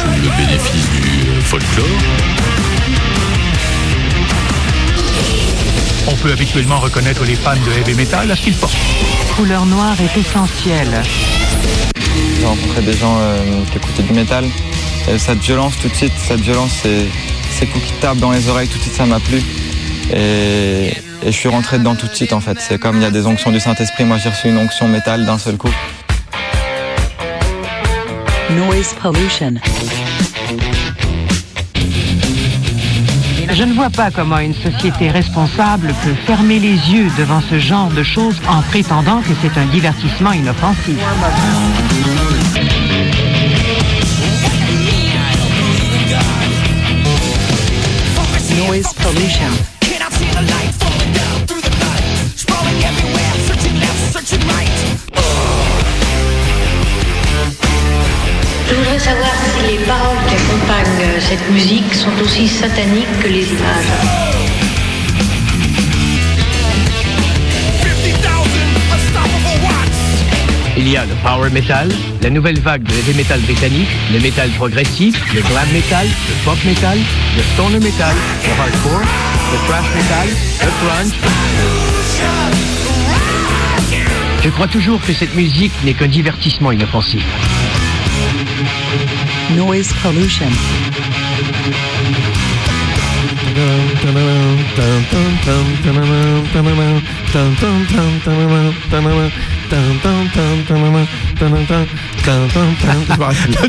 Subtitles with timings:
[0.00, 1.86] sous le bénéfice du euh, folklore.
[6.08, 8.76] On peut habituellement reconnaître les fans de heavy metal à ce qu'ils portent.
[9.36, 11.02] Couleur noire est essentielle.
[12.38, 14.46] J'ai rencontré des gens euh, qui écoutaient du métal.
[15.10, 17.06] Et cette violence, tout de suite, cette violence, c'est
[17.50, 19.42] ces coups qui tapent dans les oreilles, tout de suite, ça m'a plu.
[20.14, 22.58] Et, et je suis rentré dedans tout de suite, en fait.
[22.58, 24.04] C'est comme il y a des onctions du Saint-Esprit.
[24.04, 25.72] Moi, j'ai reçu une onction métal d'un seul coup.
[28.56, 29.54] Noise pollution.
[33.52, 37.90] Je ne vois pas comment une société responsable peut fermer les yeux devant ce genre
[37.90, 40.98] de choses en prétendant que c'est un divertissement inoffensif.
[48.56, 49.79] Noise pollution.
[59.00, 63.92] Savoir si les paroles qui accompagnent euh, cette musique sont aussi sataniques que les images.
[70.76, 71.88] Il y a le power metal,
[72.22, 76.58] la nouvelle vague de heavy metal britannique, le metal progressif, le glam metal, le pop
[76.66, 76.98] metal,
[77.36, 78.14] le stoner metal,
[78.44, 79.00] le hardcore,
[79.52, 80.28] le thrash metal,
[80.60, 81.12] le grunge.
[84.42, 87.24] Je crois toujours que cette musique n'est qu'un divertissement inoffensif.
[89.56, 90.46] Noise pollution.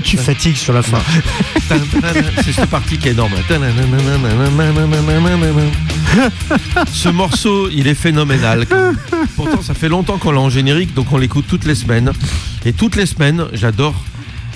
[0.04, 1.00] tu fatigues sur la fin.
[2.44, 3.34] C'est cette partie qui est énorme.
[6.92, 8.66] Ce morceau, il est phénoménal.
[9.36, 12.12] Pourtant, ça fait longtemps qu'on l'a en générique, donc on l'écoute toutes les semaines.
[12.66, 13.96] Et toutes les semaines, j'adore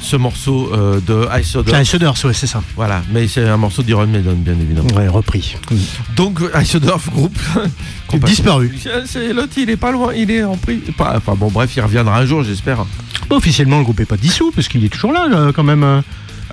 [0.05, 1.75] ce morceau euh, de Ice Odor.
[1.75, 2.61] C'est Ice ouais, c'est ça.
[2.75, 4.87] Voilà, mais c'est un morceau d'Iron Maiden, bien évidemment.
[4.95, 5.55] Ouais, repris.
[6.15, 7.37] Donc, Ice Odor, groupe.
[8.25, 8.71] Disparu.
[9.07, 10.77] C'est l'autre, il est pas loin, il est en prix.
[10.97, 12.85] Pas- Enfin bon, bref, il reviendra un jour, j'espère.
[13.29, 15.83] Bon, officiellement, le groupe est pas dissous, parce qu'il est toujours là, là, quand même.
[15.83, 16.01] euh.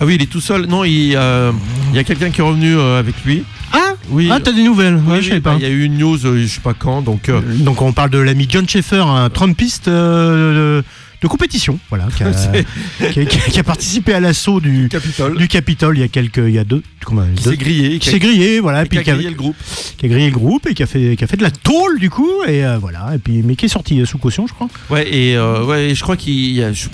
[0.01, 0.67] Ah oui, il est tout seul.
[0.67, 1.53] Non, il, euh,
[1.91, 3.45] il y a quelqu'un qui est revenu euh, avec lui.
[3.73, 4.29] Ah Oui.
[4.33, 5.57] Ah, t'as des nouvelles Oui, Ouais, oui, je bah, pas.
[5.57, 7.29] Il y a eu une news, euh, je sais pas quand, donc.
[7.29, 10.83] euh, Donc, on parle de l'ami John Schaeffer, un trumpiste euh,
[11.23, 12.33] de, compétition, voilà, qui a,
[12.99, 15.37] C'est- qui a- qui a- qui a participé à l'assaut du, Capitole.
[15.39, 17.99] du Capitole il y a quelques, il y a deux, comment, Qui s'est grillé.
[17.99, 19.57] qui s'est grillé, voilà, et puis qui a, grillé le groupe.
[19.99, 21.99] qui a grillé le groupe et qui a fait, qui a fait de la tôle
[21.99, 24.53] du coup, et euh, voilà, et puis mais qui est sorti euh, sous caution, je
[24.55, 24.69] crois.
[24.91, 26.89] Ouais, et euh, ouais, je crois qu'il y a, je-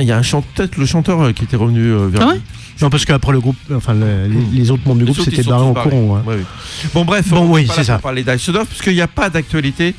[0.00, 2.40] il y a un chant, peut-être le chanteur euh, qui était revenu vers Ah lui.
[2.82, 5.42] Non, parce qu'après le groupe, enfin le- les, les autres membres du Les groupe s'étaient
[5.42, 6.22] barrés en courant.
[6.26, 6.42] Ouais, oui.
[6.92, 7.98] Bon, bref, Bon, on oui, c'est ça.
[7.98, 9.94] parler d'Ice Odor, parce qu'il n'y a pas d'actualité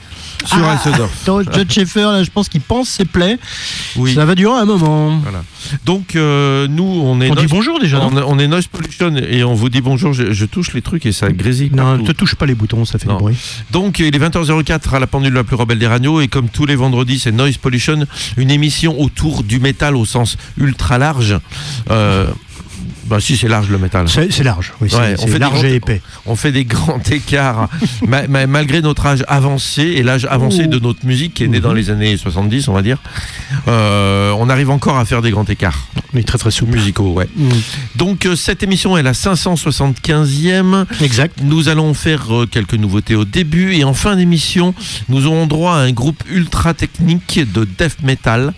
[0.46, 0.78] sur Ah,
[1.26, 3.38] John Schaeffer, là, je pense qu'il pense ses plaies.
[3.96, 4.14] Oui.
[4.14, 5.18] Ça va durer un moment.
[5.22, 5.44] Voilà.
[5.86, 7.30] Donc, euh, nous, on est.
[7.32, 8.00] On dit Noise- bonjour déjà.
[8.02, 10.14] on, est Noise Pollution et on vous dit bonjour.
[10.14, 11.72] Je, je touche les trucs et ça grésille.
[11.74, 13.16] Non, ne te touche pas les boutons, ça fait Non.
[13.18, 13.38] du bruit.
[13.72, 16.66] Donc, il est 20h04 à la pendule la plus rebelle des radios et comme tous
[16.66, 18.06] les vendredis, c'est Noise Pollution,
[18.38, 21.40] une émission autour du métal au sens ultra large.
[21.90, 22.28] Euh,
[23.06, 24.08] bah si, c'est large le métal.
[24.10, 26.02] C'est large, oui, Ouais, on fait des large grands- et épais.
[26.26, 27.70] On fait des grands écarts,
[28.08, 31.58] ma- ma- malgré notre âge avancé et l'âge avancé de notre musique qui est né
[31.58, 31.64] Mhm.
[31.64, 32.98] dans les années 70, on va dire.
[33.68, 36.74] Euh, on arrive encore à faire des grands écarts Mais très très souple.
[36.74, 37.28] musicaux, ouais.
[37.36, 37.50] Mm.
[37.96, 40.86] Donc euh, cette émission est la 575e.
[41.02, 41.40] Exact.
[41.44, 44.74] Nous allons faire euh, quelques nouveautés au début et en fin d'émission,
[45.10, 48.54] nous aurons droit à un groupe ultra technique de death metal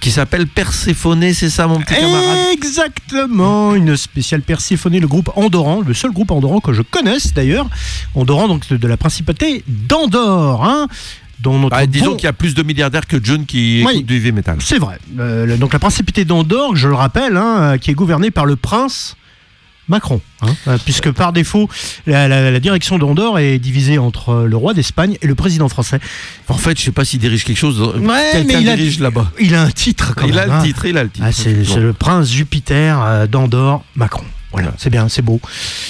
[0.00, 5.82] qui s'appelle Perséphone, c'est ça mon petit camarade Exactement, une spéciale Perséphone, le groupe Andoran,
[5.86, 7.66] le seul groupe Andoran que je connaisse d'ailleurs.
[8.14, 10.86] Andoran, donc de la principauté d'Andorre, hein,
[11.40, 13.92] dont notre Ah, Disons bon- qu'il y a plus de milliardaires que John qui Oui.
[13.94, 14.56] écoute du heavy metal.
[14.60, 14.98] C'est vrai.
[15.18, 18.56] Euh, donc la principauté d'Andorre, je le rappelle, hein, euh, qui est gouvernée par le
[18.56, 19.16] prince
[19.88, 21.68] Macron, hein, euh, puisque par défaut,
[22.06, 25.68] la, la- la direction d'Andorre est divisée entre euh, le roi d'Espagne et le président
[25.68, 26.00] français.
[26.48, 27.80] En fait, je sais pas s'il dirige quelque chose.
[27.80, 29.30] Ouais, Quelqu'un mais il a- dirige là-bas.
[29.40, 30.50] Il a un titre quand Il même.
[30.50, 30.58] a hein.
[30.62, 31.26] le titre, il a le titre.
[31.28, 34.24] Ah, c'est c'est le prince Jupiter euh, d'Andorre Macron.
[34.56, 35.40] Voilà, c'est bien, c'est beau,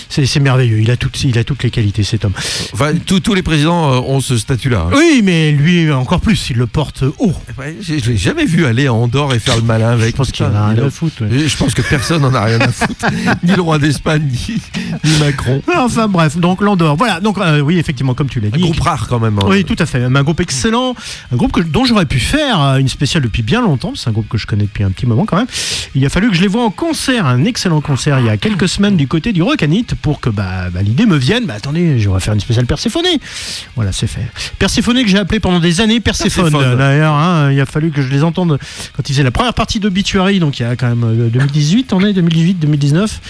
[0.09, 0.81] c'est merveilleux.
[0.81, 2.33] Il a toutes, il a toutes les qualités cet homme.
[2.73, 4.87] Enfin, tous- tous les présidents euh, ont ce statut-là.
[4.89, 4.95] hein.
[4.97, 7.33] Oui, mais lui encore plus, il le porte haut.
[7.59, 10.11] Ouais, j'ai- je l'ai jamais vu aller à Andorre et faire le malin avec.
[10.11, 11.23] Je pense qu'il en a rien a- à foutre.
[11.23, 11.49] ouais.
[11.49, 13.07] Je pense que personne n'en a rien à foutre.
[13.45, 14.61] ni le roi d'Espagne, ni,
[15.05, 15.63] ni Macron.
[15.77, 16.97] Enfin bref, donc l'Andorre.
[16.97, 18.61] Voilà, donc euh, oui, effectivement, comme tu l'as Un dit.
[18.61, 19.39] groupe rare quand même.
[19.39, 19.47] hein.
[19.47, 20.03] Oui, tout à fait.
[20.03, 20.95] Un groupe excellent,
[21.33, 23.93] un groupe que- dont j'aurais pu faire euh, une spéciale depuis bien longtemps.
[23.95, 25.47] C'est un groupe que je connais depuis un petit moment quand même.
[25.95, 28.37] Il a fallu que je les vois en concert, un excellent concert il y a
[28.37, 31.45] quelques quelques semaines du côté du Rocanite pour que bah, bah, l'idée me vienne.
[31.45, 33.05] Bah attendez, je vais faire une spéciale Perséphone.
[33.75, 34.27] Voilà, c'est fait.
[34.59, 36.51] Perséphone que j'ai appelé pendant des années Perséphone.
[36.51, 36.79] Perséphone.
[36.79, 38.59] D'ailleurs, hein, il a fallu que je les entende
[38.97, 41.93] quand ils faisaient la première partie d'Obituary, donc il y a quand même euh, 2018,
[41.93, 43.21] on est 2018, 2019,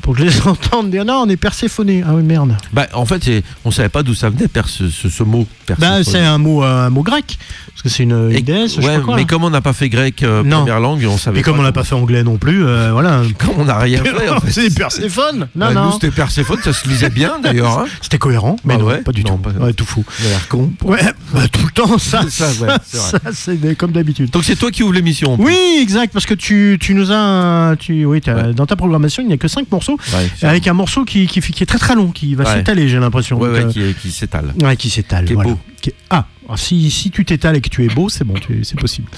[0.00, 2.02] pour que je les entende dire non, on est Perséphone.
[2.06, 2.56] Ah oui, merde.
[2.72, 3.28] Bah, en fait,
[3.64, 5.46] on savait pas d'où ça venait, ce, mot.
[5.66, 6.04] Bah, Perséphone.
[6.04, 7.38] c'est un mot, euh, un mot grec,
[7.78, 9.14] parce que c'est une, une déesse, je sais ouais, pas quoi.
[9.14, 9.26] mais là.
[9.28, 11.72] comme on n'a pas fait grec euh, première langue, on savait Et comme on n'a
[11.72, 13.22] pas fait anglais non plus, euh, voilà.
[13.38, 14.50] Comme on n'a rien fait, en fait.
[14.58, 15.38] C'est Perséphone.
[15.54, 15.84] Non, Bah, non.
[15.86, 17.78] Nous, c'était Perséphone, ça se lisait bien d'ailleurs.
[17.80, 17.86] hein.
[18.02, 19.50] C'était cohérent, mais Bah non, ouais, pas du non, tout.
[19.50, 20.04] pas- Ouais, tout fou.
[20.20, 20.72] Il a l'air con.
[20.84, 21.00] Ouais,
[21.32, 22.52] bah, tout le temps, ça, Ça, ouais,
[22.84, 23.10] c'est vrai.
[23.10, 24.30] ça, c'est des- comme d'habitude.
[24.30, 25.36] Donc c'est toi qui ouvre l'émission.
[25.38, 29.26] Oui, exact, parce que tu, tu nous as, tu, oui, t'as- dans ta programmation, il
[29.28, 31.78] n'y a que 5 morceaux, Ouais, c'est- avec un morceau qui, qui, qui est très
[31.78, 32.54] très long, qui va Ouais.
[32.54, 33.38] s'étaler, j'ai l'impression.
[33.38, 34.54] ouais, Donc, ouais, euh, qui, s'étale.
[34.62, 35.24] ouais, qui s'étale.
[35.24, 35.50] Qui est voilà.
[35.50, 35.58] beau.
[35.80, 38.80] Qui est- Ah, ah, si, tu t'étales et que tu es beau, c'est bon, c'est
[38.80, 39.08] possible.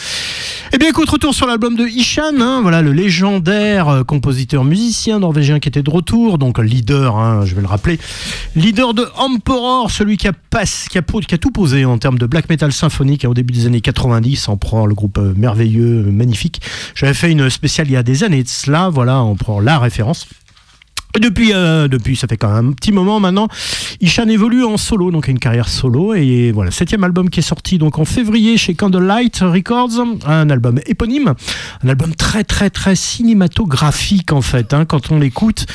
[0.72, 5.20] Eh bien, écoute, retour sur l'album de Ishan, hein, voilà, le légendaire euh, compositeur musicien
[5.20, 8.00] norvégien qui était de retour, donc leader, hein, je vais le rappeler,
[8.56, 10.32] leader de Emperor, celui qui a,
[11.38, 14.56] tout posé en termes de black metal symphonique hein, au début des années 90, on
[14.56, 16.60] prend le groupe euh, merveilleux, euh, magnifique.
[16.96, 19.78] J'avais fait une spéciale il y a des années de cela, voilà, on prend la
[19.78, 20.26] référence.
[21.18, 23.48] Depuis, euh, depuis, ça fait quand même un petit moment maintenant,
[24.00, 26.14] Ishan évolue en solo, donc a une carrière solo.
[26.14, 30.80] Et voilà, septième album qui est sorti donc en février chez Candlelight Records, un album
[30.86, 31.34] éponyme,
[31.82, 34.72] un album très très très cinématographique en fait.
[34.72, 34.84] hein.
[34.84, 35.66] quand on l'écoute,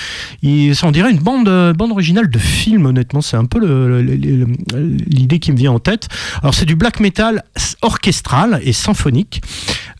[0.43, 2.85] on dirait une bande, euh, bande originale de film.
[2.85, 3.59] Honnêtement, c'est un peu
[5.07, 6.07] l'idée qui me vient en tête.
[6.41, 7.43] Alors c'est du black metal
[7.81, 9.41] orchestral et symphonique.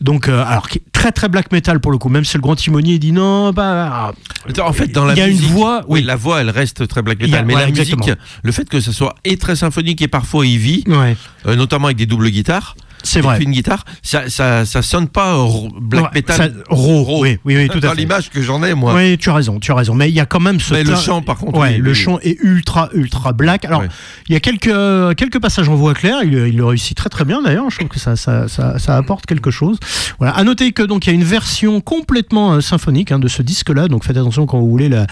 [0.00, 2.08] Donc, euh, alors très très black metal pour le coup.
[2.08, 4.12] Même si le grand timonier dit non, bah
[4.60, 6.02] En fait, dans la a musique, une voix, oui, oui.
[6.06, 7.94] la voix, elle reste très black a- metal, mais la musique,
[8.42, 11.96] le fait que ça soit et très symphonique et parfois heavy, Ouais, euh, notamment avec
[11.98, 12.74] des doubles guitares,
[13.06, 13.42] c'est vrai.
[13.42, 15.36] une guitare, ça, ça, ça sonne pas
[15.80, 17.94] black Ouais, metal ça- raw, oui, oui, oui, tout à fait.
[17.96, 18.94] l'image que j'en ai moi.
[18.94, 19.94] Oui, tu as raison, tu as raison.
[19.94, 20.74] Mais il y a quand même ce.
[20.74, 21.94] Mais le chant, par contre, Ouais, oui, le oui.
[21.96, 23.64] chant est ultra, ultra black.
[23.64, 23.84] Alors,
[24.28, 26.18] il y a quelques, quelques passages en voix claire.
[26.24, 27.70] Il, il le réussit très, très bien d'ailleurs.
[27.70, 29.78] Je trouve que ça, ça, ça, ça apporte quelque chose.
[30.18, 30.34] Voilà.
[30.34, 33.42] À noter que donc il y a une version complètement euh, symphonique hein, de ce
[33.42, 33.88] disque-là.
[33.88, 35.06] Donc faites attention quand vous voulez la-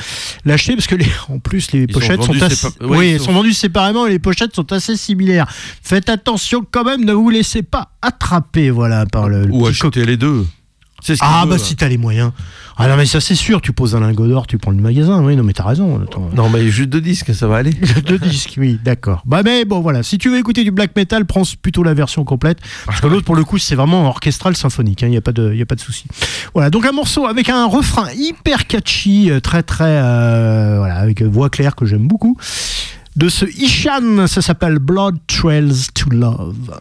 [0.45, 3.33] l'acheter parce que les, en plus les sont pochettes sont, vendus assez, oui, sont- sont
[3.33, 5.47] vendues séparément et les pochettes sont assez similaires.
[5.83, 7.05] Faites attention quand même.
[7.05, 9.47] Ne vous laissez pas attraper, voilà, par le.
[9.47, 10.47] le Ou petit acheter les deux.
[11.05, 11.59] Ce ah veut, bah hein.
[11.59, 12.33] si t'as les moyens.
[12.79, 15.23] Ah non mais ça c'est sûr, tu poses un lingot d'or, tu prends le magasin.
[15.23, 16.01] Oui non mais t'as raison.
[16.03, 16.31] Attends.
[16.35, 17.73] Non, mais juste deux disques, ça va aller.
[18.07, 19.23] Deux disques, oui, d'accord.
[19.27, 22.25] Bah mais bon voilà, si tu veux écouter du black metal, prends plutôt la version
[22.25, 22.59] complète.
[22.87, 25.53] Parce que l'autre pour le coup c'est vraiment orchestral symphonique, il n'y a pas de,
[25.53, 26.07] y a pas de souci.
[26.55, 31.21] Voilà, donc un morceau avec un refrain hyper catchy, euh, très très, euh, voilà, avec
[31.21, 32.39] une voix claire que j'aime beaucoup.
[33.15, 36.81] De ce Ishan, ça s'appelle Blood Trails to Love.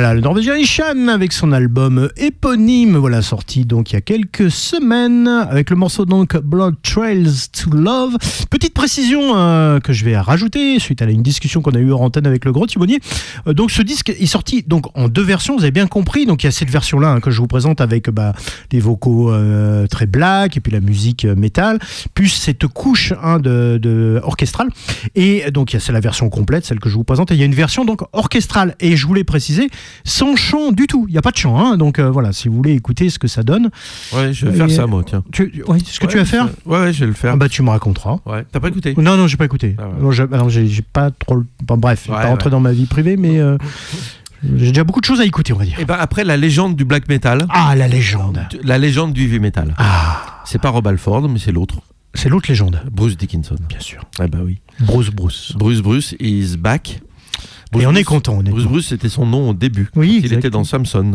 [0.00, 4.50] Voilà, le Norvégien Ishan avec son album éponyme, voilà, sorti donc il y a quelques
[4.50, 8.18] semaines, avec le morceau donc Blood Trails to Love.
[8.50, 12.00] Petite précision euh, que je vais rajouter suite à une discussion qu'on a eue en
[12.00, 12.98] antenne avec le gros Timonier.
[13.46, 16.26] Euh, donc ce disque est sorti donc en deux versions, vous avez bien compris.
[16.26, 18.34] Donc il y a cette version-là hein, que je vous présente avec bah,
[18.72, 21.78] les vocaux euh, très black et puis la musique métal,
[22.12, 24.68] plus cette couche hein, de orchestrale.
[25.14, 27.30] Et donc il y a c'est la version complète, celle que je vous présente.
[27.30, 28.76] Et il y a une version donc orchestrale.
[28.80, 29.70] Et je voulais préciser,
[30.10, 31.06] sans chant du tout.
[31.08, 31.58] Il n'y a pas de chant.
[31.58, 31.76] hein.
[31.76, 33.70] donc euh, voilà, si vous voulez écouter ce que ça donne.
[34.12, 35.22] Ouais, je vais faire Et- ça, moi, tiens.
[35.32, 36.48] Tu, ouais, ce que tu vas faire?
[36.66, 37.32] Ouais, je vais le faire.
[37.34, 38.18] Ah bah tu me raconteras.
[38.26, 38.44] Ouais.
[38.50, 38.94] T'as pas écouté?
[38.98, 39.76] Non, non, j'ai pas écouté.
[39.78, 40.26] Ah ouais.
[40.36, 41.42] Non, j'ai pas trop.
[41.62, 42.50] bon, bref, je pas ouais.
[42.50, 43.56] dans ma vie privée, mais euh,
[44.56, 45.78] j'ai déjà beaucoup de choses à écouter, on va dire.
[45.78, 48.40] Et ben après, la légende du black metal, Ah, la légende.
[48.62, 49.74] la légende du heavy metal.
[49.78, 51.76] Ah, C'est pas Rob Alford, mais c'est l'autre,
[52.14, 53.56] c'est l'autre légende, Bruce Dickinson.
[53.68, 54.02] bien sûr.
[54.18, 54.58] Ah bah oui.
[54.80, 55.52] Bruce Bruce.
[55.56, 57.00] Bruce Bruce is back.
[57.72, 58.52] Bruce Et on est content, honnêtement.
[58.56, 59.88] Bruce Bruce, c'était son nom au début.
[59.94, 61.12] Oui, Il était dans Samson.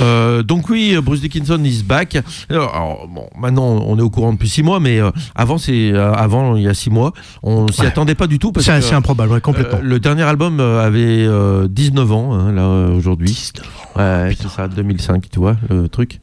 [0.00, 2.18] Euh, donc oui, Bruce Dickinson is back.
[2.50, 5.92] Alors, alors, bon, maintenant, on est au courant depuis six mois, mais euh, avant, c'est
[5.92, 7.12] euh, avant, il y a six mois,
[7.42, 7.86] on s'y Ouais.
[7.86, 9.78] attendait pas du tout parce C'est que assez improbable, ouais, complètement.
[9.82, 13.28] le dernier album avait euh, 19 ans, hein, là, aujourd'hui.
[13.28, 14.00] 19 ans.
[14.00, 16.20] Ouais, c'est ça, 2005, tu vois, le truc.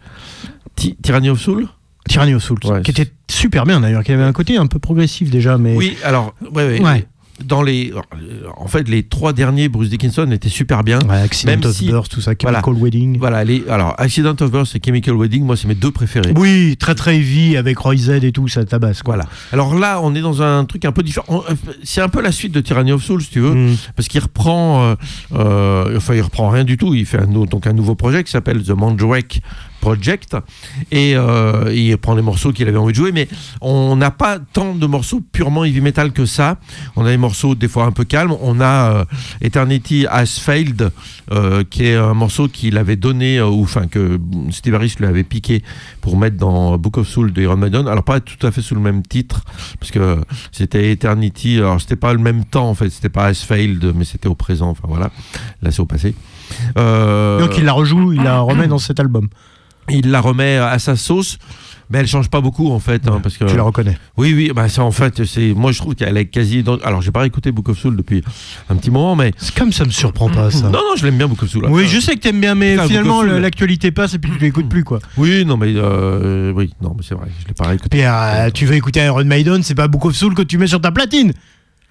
[0.75, 1.67] Ty- Tyranny of Soul?
[2.10, 5.29] Tyranny of Ouais, qui était super bien d'ailleurs, qui avait un côté un peu progressif
[5.29, 5.74] déjà, mais.
[5.77, 7.05] Oui, alors, ouais, Ouais.
[7.43, 7.91] Dans les,
[8.57, 10.99] en fait, les trois derniers Bruce Dickinson étaient super bien.
[11.09, 12.61] Ouais, Accident Même of si- Birth, tout ça, voilà.
[12.61, 13.17] Chemical Wedding.
[13.17, 16.31] Voilà, les, alors Accident of Birth et Chemical Wedding, moi, c'est mes deux préférés.
[16.37, 19.01] Oui, très très heavy avec Roy Z et tout, ça tabasse.
[19.01, 19.15] Quoi.
[19.15, 19.29] Voilà.
[19.51, 21.43] Alors là, on est dans un truc un peu différent.
[21.49, 23.77] Euh, C'est un peu la suite de Tyranny of Soul, si tu veux, Mm.
[23.95, 24.95] parce qu'il reprend, euh,
[25.33, 26.93] euh, enfin, il reprend rien du tout.
[26.93, 29.39] Il fait un, donc un nouveau projet qui s'appelle The Mandrake
[29.83, 30.37] Project,
[30.91, 33.11] et euh, il prend les morceaux qu'il avait envie de jouer.
[33.11, 33.27] Mais
[33.59, 36.55] on n'a pas tant de morceaux purement heavy metal que ça.
[36.95, 38.33] On a des morceaux des fois un peu calmes.
[38.41, 39.05] On a euh,
[39.41, 40.89] Eternity Has Failed,
[41.33, 44.17] euh, qui est un morceau qu'il avait donné, ou enfin que
[44.51, 45.63] Steve Harris lui avait piqué
[45.99, 47.85] pour mettre dans Book of Soul de Iron Maiden.
[47.89, 49.43] Alors pas tout à fait sous le même titre,
[49.81, 50.17] parce que
[50.53, 51.57] c'était Eternity.
[51.57, 54.35] Alors c'était pas le même temps en fait, c'était pas Has Failed, mais c'était au
[54.35, 54.69] présent.
[54.69, 55.11] Enfin voilà,
[55.61, 56.15] là c'est au passé.
[56.77, 59.27] Donc il la rejoue, il la remet dans cet album.
[59.89, 61.37] Il la remet à sa sauce.
[61.89, 63.97] Mais elle change pas beaucoup en fait, hein, parce que Tu la reconnais.
[64.17, 66.63] oui, oui, bah ça en fait, c'est moi je trouve qu'elle est quasi.
[66.63, 68.23] dans- Alors j'ai pas écouté Book of Soul depuis
[68.69, 70.63] un petit moment, mais C'est comme ça me surprend pas ça.
[70.63, 71.65] non, non, je l'aime bien Book of Soul.
[71.69, 74.69] Oui, je sais que t'aimes bien, mais Putain, finalement l'actualité passe et puis tu l'écoutes
[74.69, 74.99] plus quoi.
[75.17, 77.89] Oui, non, mais euh, oui, non, mais c'est vrai, je l'ai pas réécouté.
[77.89, 80.67] Puis euh, tu veux écouter Iron Maiden, c'est pas Book of Soul que tu mets
[80.67, 81.33] sur ta platine.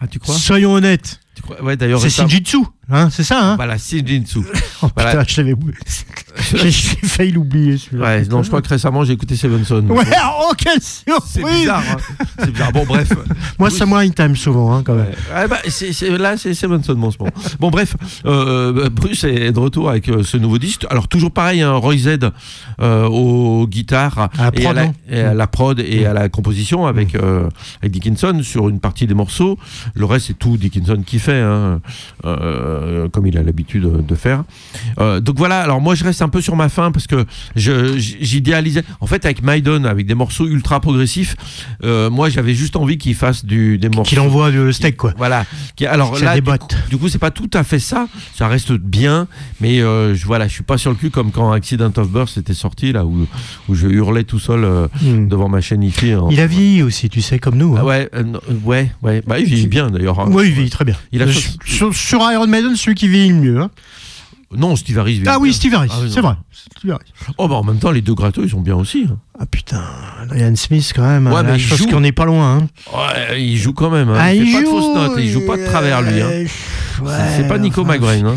[0.00, 0.34] Ah, tu crois?
[0.34, 1.20] Soyons honnêtes.
[1.37, 1.62] Tu crois?
[1.62, 2.00] Ouais, d'ailleurs.
[2.00, 2.58] C'est Shinjitsu,
[2.91, 4.41] hein, c'est ça, hein Voilà, Shinjitsu.
[4.85, 5.11] Oh voilà.
[5.12, 5.75] putain, je l'avais oublié.
[6.57, 6.71] J'ai
[7.07, 8.05] failli l'oublier celui-là.
[8.05, 9.85] Ouais, non, je crois que récemment j'ai écouté Sevenson.
[9.89, 10.03] Ouais,
[10.41, 11.85] oh quelle C'est surprise bizarre.
[11.89, 11.97] hein.
[12.41, 12.73] C'est bizarre.
[12.73, 13.09] Bon, bref.
[13.61, 15.07] Moi, Oui, ça moi, il time souvent, hein, quand même.
[15.07, 15.15] Ouais.
[15.33, 17.31] Ah bah, c'est- c'est- là, c'est Sevenson en ce moment.
[17.61, 17.95] Bon, bref,
[18.27, 20.85] euh, Bruce est de retour avec euh, ce nouveau disque.
[20.91, 22.19] Alors, toujours pareil, hein, Roy Z
[22.81, 26.12] euh, aux guitares À la et, à la, non et à la prod et à
[26.12, 27.49] la composition avec, euh,
[27.83, 29.59] avec Dickinson sur une partie des morceaux.
[29.95, 31.81] Le reste, c'est tout Dickinson qui fait, hein,
[32.25, 32.72] euh,
[33.12, 34.45] comme il a l'habitude de, faire.
[34.99, 37.25] Euh, donc voilà, alors moi, je reste un peu sur ma faim parce que
[37.57, 38.83] j'idéalisais.
[39.00, 41.37] En fait, avec Maiden, avec des morceaux ultra progressifs,
[41.85, 44.09] euh, moi, j'avais juste envie qu'il fasse du, des morceaux.
[44.09, 45.14] Qu'il envoie le steak, quoi.
[45.17, 45.45] Voilà.
[45.88, 46.57] Alors Ça là, du coup,
[46.91, 48.07] du coup, c'est pas tout à fait ça.
[48.35, 49.26] Ça reste bien,
[49.61, 52.37] mais euh, je, voilà, je suis pas sur le cul comme quand Accident of Birth
[52.38, 53.26] était sorti là où,
[53.69, 55.26] où je hurlais tout seul euh, Hmm.
[55.26, 56.12] devant ma chaîne IFI.
[56.12, 56.26] hein.
[56.31, 57.75] Il a vieilli aussi, tu sais, comme nous.
[57.76, 57.85] Ah hein.
[57.85, 59.23] ouais, euh, non, ouais, ouais.
[59.26, 60.21] Bah, il vieillit bien d'ailleurs.
[60.21, 60.26] hein.
[60.31, 60.95] Oui, il vieillit très bien.
[61.12, 61.33] Il a Euh,
[61.64, 63.61] sur, sur Iron Maiden, celui qui vieillit le mieux.
[63.61, 63.71] hein.
[64.54, 65.23] Non, Steve Harris.
[65.26, 65.52] Ah oui.
[65.54, 66.35] Steve Harris, Ah oui, c'est vrai.
[66.76, 67.12] Steve Harris.
[67.38, 69.07] Oh bah en même temps, les deux gratteux, ils sont bien aussi.
[69.11, 69.16] hein.
[69.40, 69.83] Ah putain,
[70.37, 71.26] Ian Smith quand même.
[71.26, 71.87] Ouais, là, mais je il pense joue.
[71.88, 72.59] qu'on n'est pas loin.
[72.59, 72.69] hein.
[72.95, 74.11] Ouais, il joue quand même.
[74.11, 74.16] hein.
[74.19, 76.21] Ah, il, fait pas de joue, fausses notes, il joue pas de travers lui.
[76.21, 76.28] hein.
[76.31, 78.25] C'est- ouais, c'est pas Nico enfin, McBrain.
[78.26, 78.35] hein.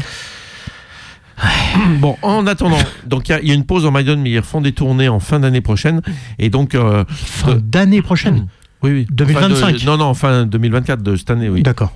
[2.00, 4.32] Bon, en attendant, donc il y a- il y, a une pause en Maiden, mais
[4.32, 6.02] ils refont des tournées en fin d'année prochaine.
[6.40, 8.48] Et donc, euh, Fin d'année prochaine?
[8.82, 9.08] oui, oui.
[9.12, 9.52] 2025.
[9.52, 11.62] Enfin, de- non, non, fin 2024 de cette année, oui.
[11.62, 11.92] D'accord.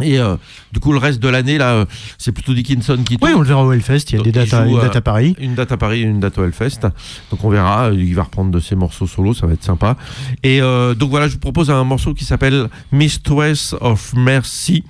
[0.00, 0.36] Et euh,
[0.72, 1.84] du coup, le reste de l'année, là, euh,
[2.18, 3.34] c'est plutôt Dickinson qui Oui, tourne.
[3.34, 4.04] on le verra au Hellfest.
[4.10, 5.34] Il y a Donc, des dates, à, joue, une date à Paris.
[5.38, 6.80] Une date à Paris et une date au Hellfest.
[7.30, 9.96] Donc on verra, il va reprendre de ses morceaux solo, ça va être sympa.
[10.42, 14.84] Et euh, donc voilà, je vous propose un morceau qui s'appelle Mistress of Mercy.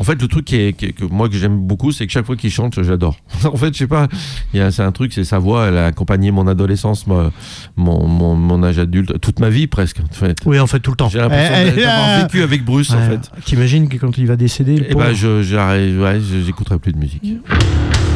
[0.00, 2.12] En fait, le truc qui est, qui est- que moi que j'aime beaucoup, c'est que
[2.12, 3.16] chaque fois qu'il chante, j'adore.
[3.44, 4.08] en fait, je sais pas,
[4.52, 7.30] c'est un truc, c'est sa voix, elle a accompagné mon adolescence, mon,
[7.76, 10.00] mon, mon- mon âge adulte, toute ma vie presque.
[10.00, 10.38] En fait.
[10.46, 11.08] Oui, en fait, tout le temps.
[11.10, 12.22] J'ai l'impression Eh, eh, d'avoir ah.
[12.22, 13.30] vécu avec Bruce, en fait.
[13.44, 17.22] T'imagines que quand il va décéder, le Et ben, ouais, j'écouterai plus de musique.
[17.22, 18.09] Mistress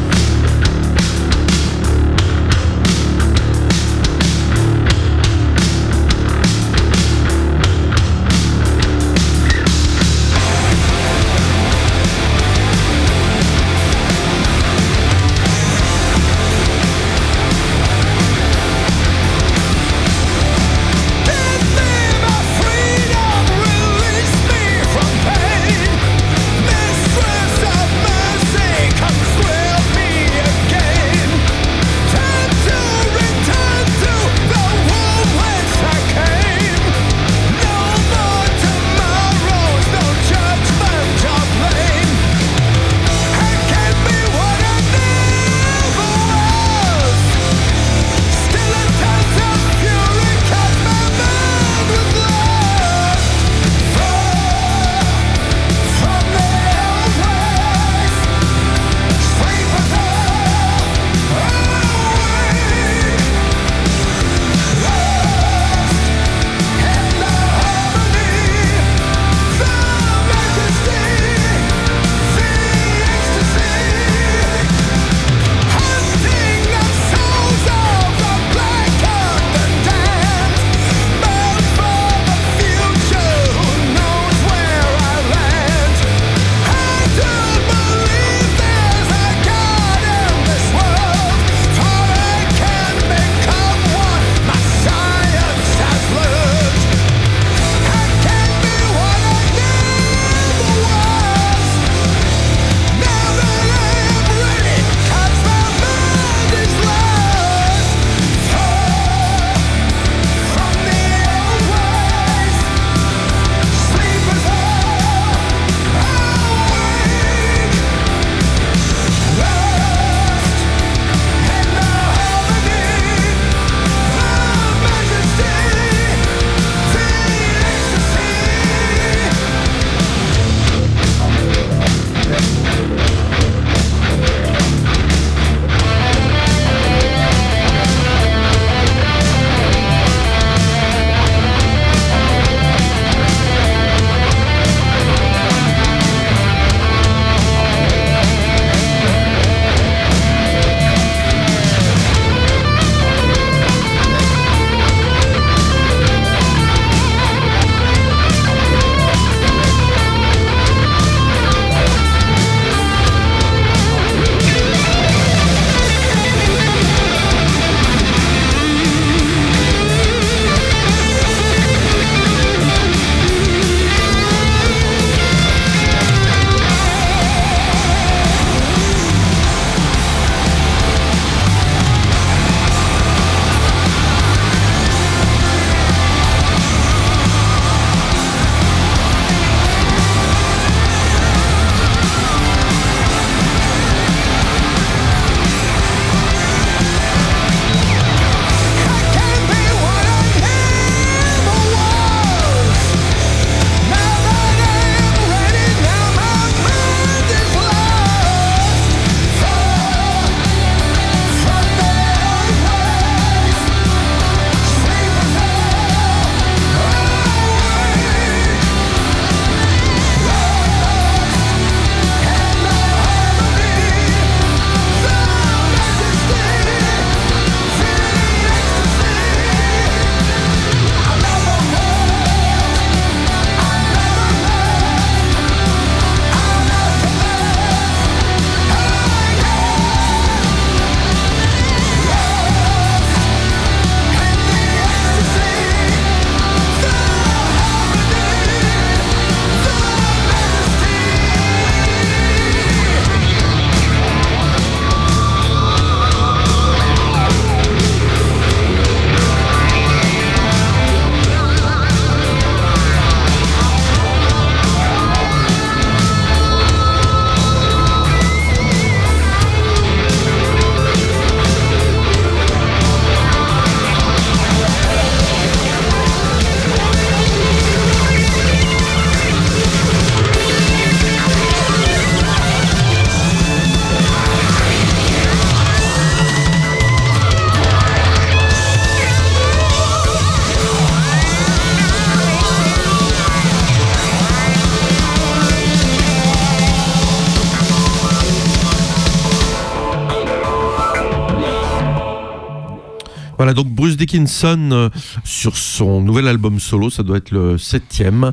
[303.85, 304.89] Bruce Dickinson euh,
[305.23, 308.31] sur son nouvel album solo, ça doit être le septième,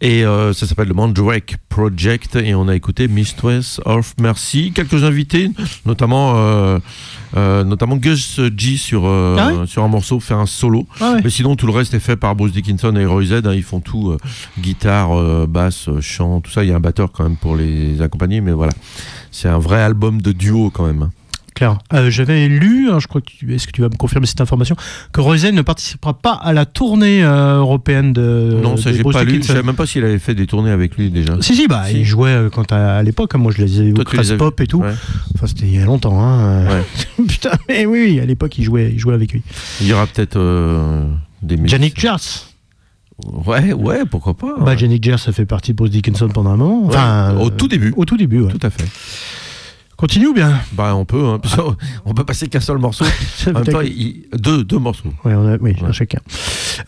[0.00, 5.04] et euh, ça s'appelle le Mandrake Project, et on a écouté Mistress of Mercy, quelques
[5.04, 5.52] invités,
[5.86, 6.80] notamment, euh,
[7.36, 11.54] euh, notamment Gus G sur, Ah sur un morceau, fait un solo, Ah mais sinon
[11.54, 14.16] tout le reste est fait par Bruce Dickinson et Roy Z, hein, ils font tout,
[14.58, 18.40] guitare, basse, chant, tout ça, il y a un batteur quand même pour les accompagner,
[18.40, 18.72] mais voilà,
[19.30, 21.10] c'est un vrai album de duo quand même.
[21.92, 24.76] Euh, J'avais lu, hein, je crois que est-ce que tu vas me confirmer cette information,
[25.12, 28.58] que Rosen ne participera pas à la tournée euh, européenne de.
[28.62, 30.70] non, ça j'ai Bruce pas lu, je savais même pas s'il avait fait des tournées
[30.70, 31.36] avec lui déjà.
[31.40, 32.00] Si, si, bah, Si.
[32.00, 34.32] il jouait euh, quand à, à l'époque, hein, moi je les ai Toi, au Crash.
[34.36, 34.80] Pop et tout.
[34.80, 34.92] Ouais.
[35.34, 36.20] Enfin, c'était il y a longtemps.
[36.22, 36.66] Hein.
[36.66, 37.24] Ouais.
[37.28, 39.42] Putain, mais oui, oui, à l'époque, il jouait, il jouait avec lui.
[39.80, 40.38] Il y aura peut-être
[41.42, 41.56] des.
[41.56, 42.46] Yannick Jers.
[43.46, 44.54] Ouais, ouais, pourquoi pas.
[44.60, 44.74] Bah.
[44.74, 46.86] Yannick Jers, ça fait partie de Bruce Dickinson pendant un moment.
[46.86, 47.92] Enfin, Ouais, au tout début.
[47.96, 48.52] Au tout début, ouais.
[48.52, 48.84] Tout à fait.
[49.98, 53.04] Continue ou bien Bah, on peut, hein, qu'on- on peut passer qu'un seul morceau.
[53.36, 55.12] Ça En même fait temps, que- il- deux, deux morceaux.
[55.24, 55.92] Ouais, on a- oui, Ouais.
[55.92, 56.20] chacun.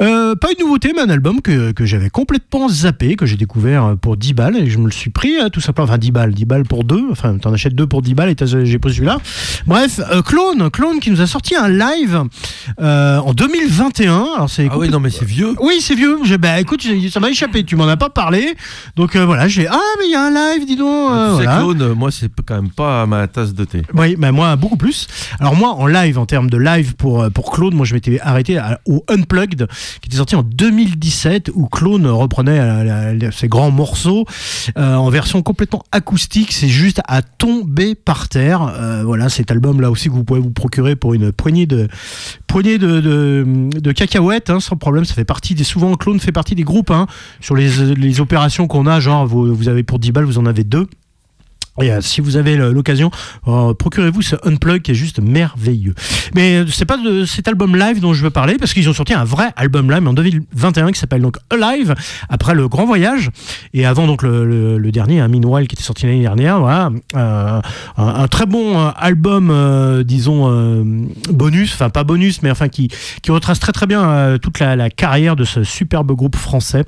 [0.00, 3.96] Euh, pas une nouveauté, mais un album que, que j'avais complètement zappé, que j'ai découvert
[4.00, 5.88] pour 10 balles, et je me le suis pris, hein, tout simplement.
[5.88, 7.04] Enfin, 10 balles, 10 balles pour deux.
[7.10, 9.18] Enfin, t'en achètes deux pour 10 balles et j'ai pris celui-là.
[9.66, 12.22] Bref, euh, Clone, Clone qui nous a sorti un live
[12.80, 14.26] euh, en 2021.
[14.36, 15.54] Alors, c'est Ah oui, non, mais c'est vieux.
[15.60, 16.18] oui, c'est vieux.
[16.22, 17.64] J'ai- Bah écoute, ça m'a échappé.
[17.64, 18.54] Tu m'en as pas parlé.
[18.94, 19.66] Donc voilà, j'ai.
[19.66, 21.10] Ah, mais il y a un live, dis donc.
[21.10, 21.58] tu sais, voilà.
[21.58, 23.82] Claude, euh, moi, c'est quand même pas ma tasse de thé.
[23.94, 25.06] Oui, bah moi beaucoup plus.
[25.38, 28.20] Alors moi en live, en termes de live pour, euh, pour Claude, moi je m'étais
[28.20, 29.66] arrêté au Unplugged
[30.00, 34.24] qui était sorti en 2017 où Claude reprenait euh, ses grands morceaux
[34.78, 36.52] euh, en version complètement acoustique.
[36.52, 38.72] C'est juste à tomber par terre.
[39.04, 41.88] Voilà, cet album là aussi que vous pouvez vous procurer pour une poignée de
[42.46, 45.04] poignée de, cacahuètes hein, sans problème.
[45.04, 47.06] Ça fait partie des souvent Claude fait partie des groupes hein,
[47.40, 49.00] sur les, les opérations qu'on a.
[49.00, 50.86] Genre vous, vous avez pour 10 balles, vous en avez deux.
[51.82, 53.10] Euh, si vous avez le- l'occasion,
[53.48, 55.94] euh, procurez-vous ce Unplug qui est juste merveilleux.
[56.34, 58.92] Mais euh, c'est pas de cet album live dont je veux parler parce qu'ils ont
[58.92, 61.94] sorti un vrai album live en 2021 qui s'appelle donc Alive
[62.28, 63.30] après le Grand Voyage
[63.74, 66.60] et avant donc le, le- le dernier, un Meanwhile qui était sorti l'année dernière.
[66.60, 67.60] Voilà, Euh,
[67.96, 70.82] un, très bon euh, album, euh, disons euh,
[71.32, 72.88] bonus, enfin pas bonus, mais enfin qui
[73.22, 76.84] qui retrace très très bien euh, toute la, la carrière de ce superbe groupe français.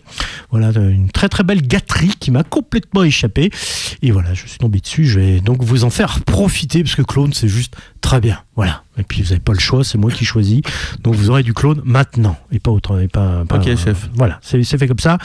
[0.51, 3.51] Voilà, une très très belle gâterie qui m'a complètement échappé.
[4.03, 5.07] Et voilà, je suis tombé dessus.
[5.07, 8.39] Je vais donc vous en faire profiter parce que clone, c'est juste très bien.
[8.57, 8.83] Voilà.
[8.99, 10.61] Et puis vous n'avez pas le choix, c'est moi qui choisis.
[11.03, 13.01] Donc vous aurez du clone maintenant et pas autre.
[13.01, 14.09] Et pas, pas- Ok, chef.
[14.15, 15.17] Voilà, c'est c'est fait comme ça.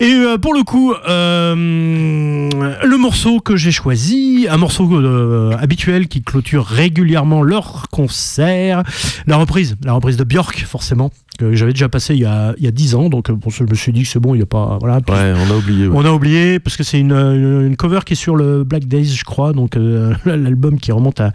[0.00, 2.50] Et euh, pour le coup, euh,
[2.84, 8.82] le morceau que j'ai choisi, un morceau euh, habituel qui clôture régulièrement leur concert,
[9.26, 12.64] la reprise, la reprise de Björk, forcément, que j'avais déjà passé il y a, il
[12.64, 13.08] y a 10 ans.
[13.08, 14.78] Donc euh, bon, je me suis dit que c'est bon, il n'y a pas.
[14.80, 15.00] Voilà.
[15.00, 15.86] Puis, Ouais, on a oublié.
[15.86, 15.94] ouais.
[15.96, 18.84] on a oublié parce que c'est une, une, une cover qui est sur le Black
[18.86, 21.32] Days, je crois, donc euh, l'album qui remonte à,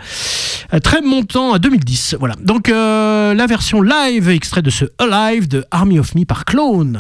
[0.71, 2.15] à très montant à 2010.
[2.19, 2.35] Voilà.
[2.43, 6.99] Donc euh, la version live extrait de ce Alive de Army of Me par Clone.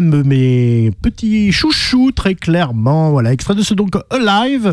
[0.00, 3.10] Mes petits chouchous, très clairement.
[3.10, 4.72] Voilà, extrait de ce donc Alive,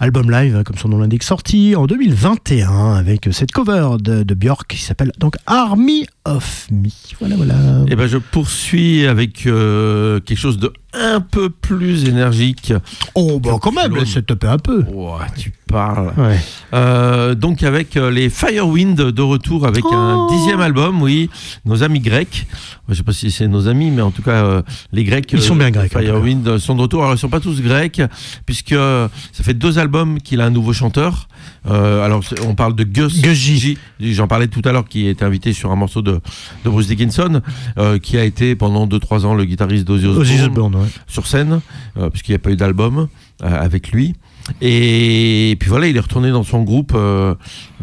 [0.00, 4.78] album live, comme son nom l'indique, sorti en 2021 avec cette cover de, Björk qui
[4.78, 6.88] s'appelle donc Army of Me.
[7.20, 7.54] Voilà, voilà.
[7.88, 12.72] Et ben je poursuis avec euh, quelque chose de un peu plus énergique.
[13.14, 14.84] Oh, bah quand même, c'est topé un peu.
[14.92, 16.12] Ouah, tu parles.
[16.18, 16.38] Ouais.
[16.74, 20.28] Euh, donc avec euh, les Firewind de retour avec un Oh.
[20.30, 21.30] dixième album, oui,
[21.64, 22.46] nos amis grecs.
[22.88, 25.30] Je sais pas si c'est nos amis, mais en tout cas euh, les Grecs.
[25.32, 25.90] Ils sont bien grecs.
[25.92, 27.02] Firewind euh, sont de retour.
[27.02, 28.02] Alors ils sont pas tous grecs,
[28.44, 31.28] puisque euh, ça fait deux albums qu'il a un nouveau chanteur.
[31.70, 33.78] Euh, alors on parle de Gus, Gus.
[34.00, 36.20] J'en parlais tout à l'heure, qui était invité sur un morceau de,
[36.64, 37.40] de Bruce Dickinson,
[37.78, 40.88] euh, qui a été pendant 2-3 ans le guitariste d'Ozzy Osbourne Ozzy Osbourne, ouais.
[41.06, 41.60] sur scène,
[41.96, 43.08] euh, puisqu'il n'y a pas eu d'album
[43.40, 44.14] avec lui.
[44.60, 47.34] Et puis voilà, il est retourné dans son groupe euh,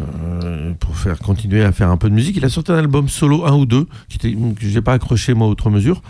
[0.02, 2.38] euh, pour faire continuer à faire un peu de musique.
[2.38, 5.34] Il a sorti un album solo, un ou deux, qui était, que j'ai pas accroché
[5.34, 6.02] moi outre mesure.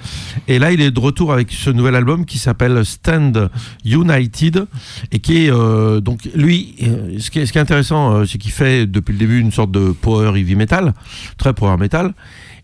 [0.47, 3.49] Et là, il est de retour avec ce nouvel album qui s'appelle Stand
[3.85, 4.65] United
[5.11, 6.75] et qui est euh, donc lui.
[7.19, 9.71] Ce qui est, ce qui est intéressant, c'est qu'il fait depuis le début une sorte
[9.71, 10.93] de power heavy metal,
[11.37, 12.13] très power metal.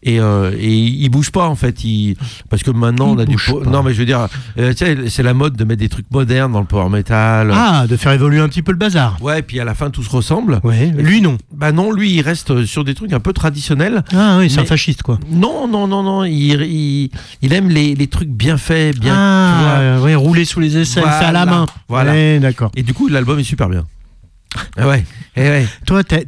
[0.08, 2.16] Et, euh, et il bouge pas en fait, il...
[2.50, 3.70] parce que maintenant Il on a du pas.
[3.70, 4.28] non mais je veux dire,
[4.60, 7.52] euh, tu c'est la mode de mettre des trucs modernes dans le power metal.
[7.52, 9.18] Ah, de faire évoluer un petit peu le bazar.
[9.22, 10.60] Ouais, puis à la fin tout se ressemble.
[10.64, 11.38] Ouais, lui non.
[11.52, 14.04] Bah non, lui il reste sur des trucs un peu traditionnels.
[14.16, 15.18] Ah oui, c'est un fasciste quoi.
[15.32, 17.10] Non, non, non, non, il, il,
[17.42, 19.12] il aime les, les trucs bien faits, bien.
[19.14, 19.18] tu vois.
[19.18, 21.66] ah, euh, ouais, rouler sous les aisselles, Voilà, c'est à la main.
[21.90, 22.12] voilà.
[22.12, 22.70] Ouais, d'accord.
[22.76, 23.86] Et du coup l'album est super bien.
[24.78, 25.04] Ah ouais,
[25.36, 25.68] eh ouais.
[25.86, 26.26] Toi, t'es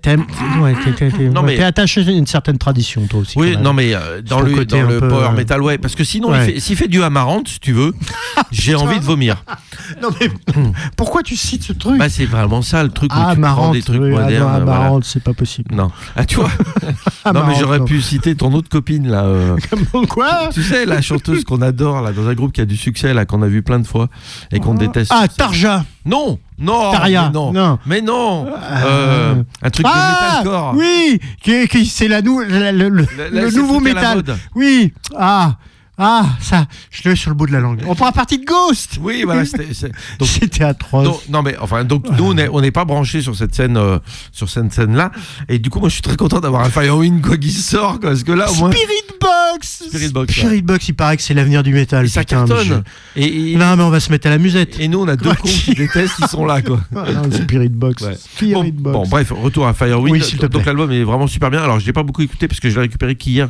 [0.62, 3.38] ouais, attaché à une certaine tradition, toi aussi.
[3.38, 6.04] Oui, non mais euh, dans le, dans le peu, power euh, metal, ouais, parce que
[6.04, 6.46] sinon, il Ouais.
[6.46, 7.94] fait- s'il fait du amarante, si tu veux,
[8.52, 9.44] j'ai envie de vomir.
[10.02, 10.30] Non, mais
[10.98, 11.98] pourquoi tu cites ce truc?
[11.98, 14.30] Bah c'est vraiment ça le truc où Ah, tu prends marrante, des trucs oui, ah,
[14.30, 15.00] non, ah, voilà.
[15.04, 15.74] c'est pas possible.
[15.74, 16.52] Non, ah tu vois?
[17.24, 19.24] Ah, non mais j'aurais pu citer ton autre copine là.
[19.24, 19.56] euh,
[20.10, 20.50] Quoi?
[20.54, 23.26] Tu sais la chanteuse qu'on adore là dans un groupe qui a du succès là
[23.26, 24.10] qu'on a vu plein de fois
[24.52, 25.12] et qu'on déteste.
[25.16, 27.80] Ah, Tarja Non, non, Taria, mais non, non.
[27.86, 28.48] mais non.
[28.56, 28.86] Ah.
[28.86, 30.74] Euh, un truc de Ah metalcore.
[30.76, 34.24] Oui qui, qui- C'est la nou- la- le, nouveau métal.
[34.56, 35.56] Oui Ah
[36.00, 37.82] Ah, ça, je l'ai sur le bout de la langue.
[37.88, 39.44] On prend la partie de Ghost Oui, voilà.
[40.22, 41.04] c'était- atroce.
[41.04, 43.78] Donc, non mais enfin donc nous on est on n'est pas branché sur cette scène
[43.78, 43.98] euh,
[44.32, 45.12] sur cette scène là
[45.50, 48.10] et du coup moi je suis très content d'avoir un Firewind quoi qui sort quoi,
[48.12, 49.17] parce que là au moins Spirit
[49.58, 50.42] Box Spirit Box, ouais.
[50.44, 52.06] Spirit Box, il paraît que c'est l'avenir du métal.
[52.06, 52.84] et ça putain, mais cartonne
[53.16, 54.80] et, Non, mais on va se mettre à la musette.
[54.80, 56.80] et nous on a deux cons qui détestent ils sont là quoi.
[56.96, 58.04] Ah, non, Spirit Box.
[58.04, 58.16] Ouais.
[58.16, 58.94] Spirit Bon, Box.
[58.94, 60.12] bon, bref, retour à Firewind.
[60.12, 61.62] Oui, s'il te Donc l'album est vraiment super bien.
[61.62, 63.50] Alors je l'ai pas beaucoup écouté parce que je l'ai récupéré qu'hier,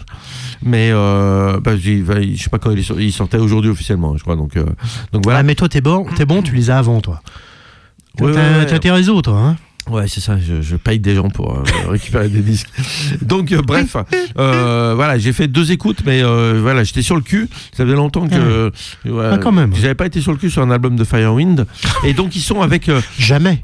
[0.62, 4.24] mais euh, bah, bah, je sais pas quand il, est il sortait aujourd'hui officiellement, je
[4.24, 4.36] crois.
[4.36, 5.43] Donc euh, donc Voilà, voilà.
[5.43, 7.22] mais toi, t'es bon, t'es bon, tu les as avant, toi.
[8.17, 8.80] T'as Ouais, ouais, ouais.
[8.80, 9.38] tes réseaux, toi.
[9.39, 9.58] Hein
[9.89, 12.67] Ouais, c'est ça, je, je paye des gens pour euh, récupérer des disques.
[13.21, 13.95] Donc, euh, bref,
[14.38, 17.47] euh, voilà, j'ai fait deux écoutes, mais voilà, j'étais sur le cul.
[17.76, 18.71] Ça faisait longtemps que,
[19.06, 19.73] ouais, Ah, quand même.
[19.76, 21.65] j'avais pas été sur le cul sur un album de Firewind.
[22.04, 22.89] Et donc, ils sont avec.
[23.17, 23.62] Jamais.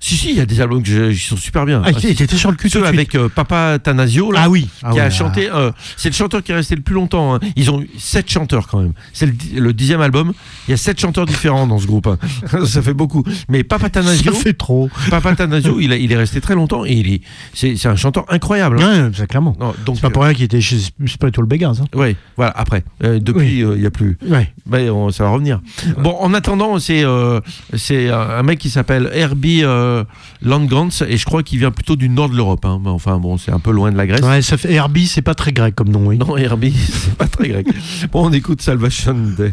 [0.00, 1.82] si, si, il y a des albums qui sont super bien.
[1.84, 3.14] Ah, t'étais sur le cul tout Ceux suite.
[3.14, 4.68] avec Papa Tanasio, là, Ah oui.
[4.82, 5.10] Ah qui oui, a ah.
[5.10, 5.48] chanté.
[5.52, 7.34] euh, c'est le chanteur qui est resté le plus longtemps.
[7.34, 7.40] hein.
[7.56, 8.92] Ils ont eu sept chanteurs quand même.
[9.12, 10.32] C'est le, di- le dixième album.
[10.66, 12.06] Il y a sept chanteurs différents dans ce groupe.
[12.06, 12.18] hein.
[12.64, 13.22] Ça fait beaucoup.
[13.48, 14.88] Mais Papa Tanasio, Ça fait trop.
[15.10, 17.20] Papa Tanasio, il, a- il est resté très longtemps et il est,
[17.52, 18.80] c'est, c'est un chanteur incroyable.
[18.82, 19.10] hein.
[19.18, 19.56] Ouais, clairement.
[19.60, 21.74] Non, donc, C'est pas pour rien qu'il était chez Spiritual Beggars.
[21.80, 21.86] Hein.
[21.94, 22.52] euh, ouais, voilà.
[22.56, 24.18] Après, Euh, depuis, euh, il y a plus.
[24.28, 24.52] Ouais.
[24.90, 25.60] On- ça va revenir.
[25.98, 27.40] Bon, en attendant, c'est euh,
[27.74, 30.04] c'est un mec qui s'appelle Herbie euh,
[30.42, 32.64] Landgrants et je crois qu'il vient plutôt du nord de l'Europe.
[32.64, 32.80] hein.
[32.86, 34.20] Enfin bon, c'est un peu loin de la Grèce.
[34.22, 36.18] Ouais, ça fait Herbie, c'est pas très grec comme nom, oui.
[36.18, 37.66] Non, Herbie, c'est pas très grec.
[38.12, 39.52] Bon, on écoute Salvation Day.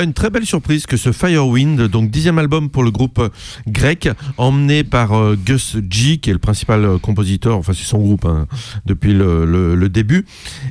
[0.00, 3.22] Voilà une très belle surprise que ce Firewind, donc dixième album pour le groupe
[3.66, 4.06] grec,
[4.36, 8.26] emmené par euh, Gus G, qui est le principal euh, compositeur, enfin c'est son groupe
[8.26, 8.46] hein,
[8.84, 10.26] depuis le, le- le début.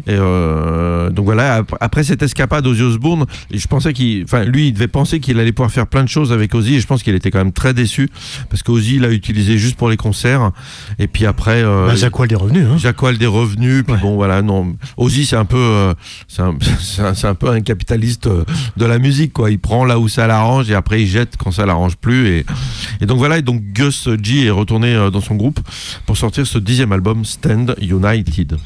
[0.06, 4.68] Et, euh, donc voilà, ap- après cette escapade Ozzy Osbourne, je pensais qu'il, enfin lui,
[4.68, 7.02] il devait penser qu'il allait pouvoir faire plein de choses avec Ozzy, et je pense
[7.02, 8.08] qu'il était quand même très déçu
[8.52, 10.52] parce qu'Ozzy l'a utilisé juste pour les concerts.
[11.00, 12.66] Et puis après, Bah, Zach Wild est revenu.
[12.66, 12.78] Hein.
[12.78, 14.76] Jacques Wild des revenus, puis bon voilà, non.
[14.98, 15.96] Ozzy c'est un peu,
[16.28, 16.56] c'est un,
[17.24, 18.30] un, peu un capitaliste
[18.78, 21.66] de la musique Il prend là où ça l'arrange et après il jette quand ça
[21.66, 22.46] l'arrange plus et,
[23.02, 23.38] et donc voilà.
[23.38, 25.60] Et donc Gus G est retourné euh, dans son groupe
[26.06, 28.58] pour sortir ce dixième album Stand United.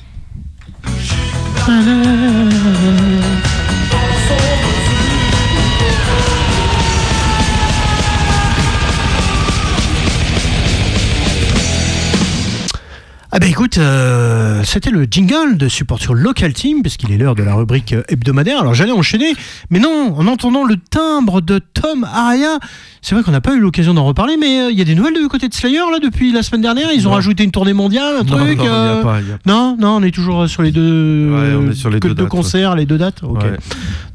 [13.35, 17.33] Ah ben écoute, euh, c'était le jingle de support sur Local Team, puisqu'il est l'heure
[17.33, 18.59] de la rubrique hebdomadaire.
[18.59, 19.33] Alors j'allais enchaîner,
[19.71, 22.59] mais non, en entendant le timbre de Tom Araya,
[23.03, 24.95] c'est vrai qu'on n'a pas eu l'occasion d'en reparler, mais euh, il y a des
[24.95, 26.89] nouvelles du côté de Slayer là depuis la semaine dernière.
[26.93, 27.17] Ils ont Non.
[27.17, 28.57] rajouté une tournée mondiale, un Non, truc.
[28.57, 29.51] non, il y a euh, pas, il y a pas.
[29.51, 32.07] non, non, on est toujours euh, sur les deux, Ouais, on est sur les que
[32.07, 33.21] deux dates, concerts, les deux dates.
[33.23, 33.43] Ok.
[33.43, 33.57] Ouais.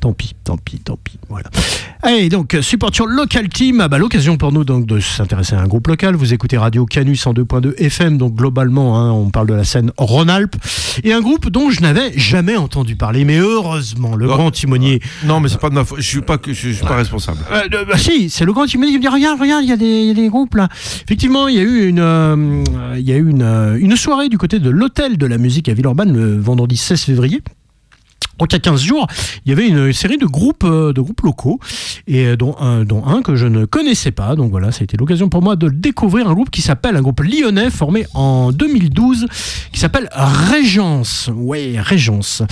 [0.00, 1.18] Tant pis, tant pis, tant pis.
[1.28, 1.50] Voilà.
[2.02, 3.80] Allez, donc, support sur Local Team.
[3.80, 6.14] Ah bah, l'occasion pour nous donc, de s'intéresser à un groupe local.
[6.14, 9.90] Vous écoutez Radio Canus en 2.2 FM, donc globalement, hein, on parle de la scène
[9.98, 10.54] Rhône-Alpes.
[11.04, 15.00] Et un groupe dont je n'avais jamais entendu parler, mais heureusement, le Oh, grand timonier.
[15.24, 16.00] Non mais c'est pas de ma faute.
[16.00, 17.38] Je suis pas je suis pas responsable.
[17.50, 20.02] Bah, si, c'est le grand timonier qui me dit Regarde, regarde, il y, a des-
[20.02, 20.68] il y a des groupes là.
[21.04, 22.64] Effectivement, il y a eu une, euh,
[22.96, 27.02] euh, une soirée du côté de l'hôtel de la musique à Villeurbanne le vendredi 16
[27.02, 27.42] février.
[28.38, 29.06] Donc il y a 15 jours,
[29.44, 31.58] il y avait une série de groupes, euh, de groupes locaux,
[32.06, 34.36] et euh, dont un, que je ne connaissais pas.
[34.36, 37.02] Donc voilà, ça a été l'occasion pour moi de découvrir un groupe qui s'appelle, un
[37.02, 39.26] groupe lyonnais formé en 2012,
[39.72, 41.30] qui s'appelle Régence.
[41.34, 42.42] Ouais, Régence.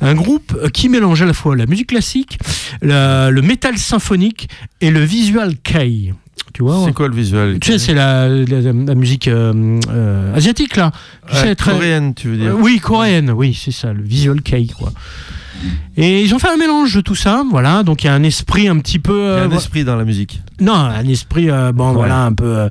[0.00, 2.38] Un groupe qui mélange à la fois la musique classique,
[2.80, 4.48] la- le métal symphonique
[4.80, 6.12] et le visual kei.
[6.54, 10.34] Tu vois C'est quoi le visuel tu sais, c'est la, la- la musique euh, euh,
[10.34, 10.90] asiatique, là.
[11.30, 14.42] Tu sais, très- coréenne, tu veux dire euh, oui, coréenne, oui, c'est ça, le visual
[14.42, 14.92] kei, quoi.
[15.96, 17.82] Et ils ont fait un mélange de tout ça, voilà.
[17.84, 19.34] Donc il y a un esprit un petit peu.
[19.36, 20.40] Il y a un esprit dans la musique.
[20.60, 21.94] non, un esprit, euh, bon, Ouais.
[21.94, 22.68] voilà, un peu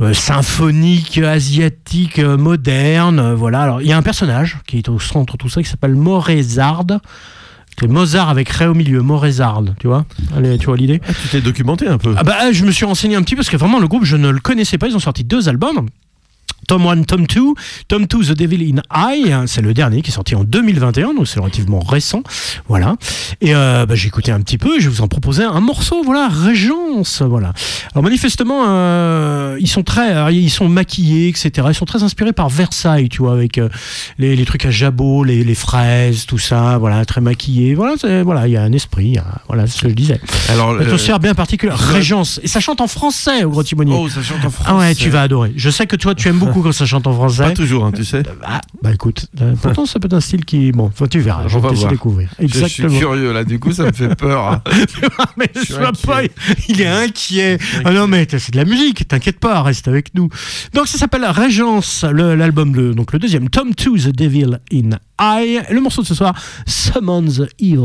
[0.00, 3.62] euh, symphonique, asiatique, moderne, voilà.
[3.62, 5.94] Alors il y a un personnage qui est au centre de tout ça qui s'appelle
[5.94, 6.84] Morézard.
[7.80, 10.04] C'est Mozart avec Ré au milieu, Morézard, tu vois
[10.36, 12.14] Allez, tu vois l'idée Ah, tu t'es documenté un peu.
[12.16, 14.16] ah bah, je me suis renseigné un petit peu parce que vraiment le groupe je
[14.16, 14.88] ne le connaissais pas.
[14.88, 15.86] Ils ont sorti deux albums.
[16.68, 17.40] Tom 1, Tom 2,
[17.88, 21.14] Tom 2, The Devil in Eye, hein, c'est le dernier qui est sorti en 2021,
[21.14, 22.22] donc c'est relativement récent,
[22.68, 22.94] voilà.
[23.40, 26.02] Et euh, bah, j'ai écouté un petit peu, je vais vous en proposer un morceau,
[26.04, 27.52] voilà, Régence, voilà.
[27.94, 31.66] Alors manifestement, euh, ils sont très, alors, ils sont maquillés, etc.
[31.70, 33.68] Ils sont très inspirés par Versailles, tu vois, avec euh,
[34.18, 37.74] les, les trucs à jabot, les, les fraises, tout ça, voilà, très maquillés.
[37.74, 39.16] Voilà, voilà, il y a un esprit,
[39.48, 40.20] voilà, c'est ce que je disais.
[40.48, 41.78] Alors, euh, atmosphère bien particulière.
[41.78, 42.40] Régence.
[42.42, 43.94] Et ça chante en français au Gros Timonier.
[43.98, 44.70] oh, ça chante en français.
[44.70, 45.52] ah ouais, tu vas adorer.
[45.56, 47.42] Je sais que toi, tu aimes beaucoup quand ça chante en français.
[47.44, 48.22] Pas toujours, hein, tu sais.
[48.44, 50.72] Ah, bah écoute, euh, pourtant ça peut être un style qui.
[50.72, 51.44] Bon, tu verras.
[51.44, 52.28] On Je vais va te découvrir.
[52.38, 52.98] Je suis Exactement.
[52.98, 54.60] curieux là, du coup ça me fait peur.
[55.36, 56.22] mais Je sois pas.
[56.68, 57.58] Il est inquiet.
[57.84, 59.06] Ah non, mais c'est de la musique.
[59.08, 60.28] T'inquiète pas, reste avec nous.
[60.74, 64.90] Donc ça s'appelle Régence, le- l'album, de- donc le deuxième, Tom 2, The Devil in
[65.20, 65.60] Eye.
[65.68, 66.34] Et le morceau de ce soir,
[66.66, 67.78] Summon the Evil.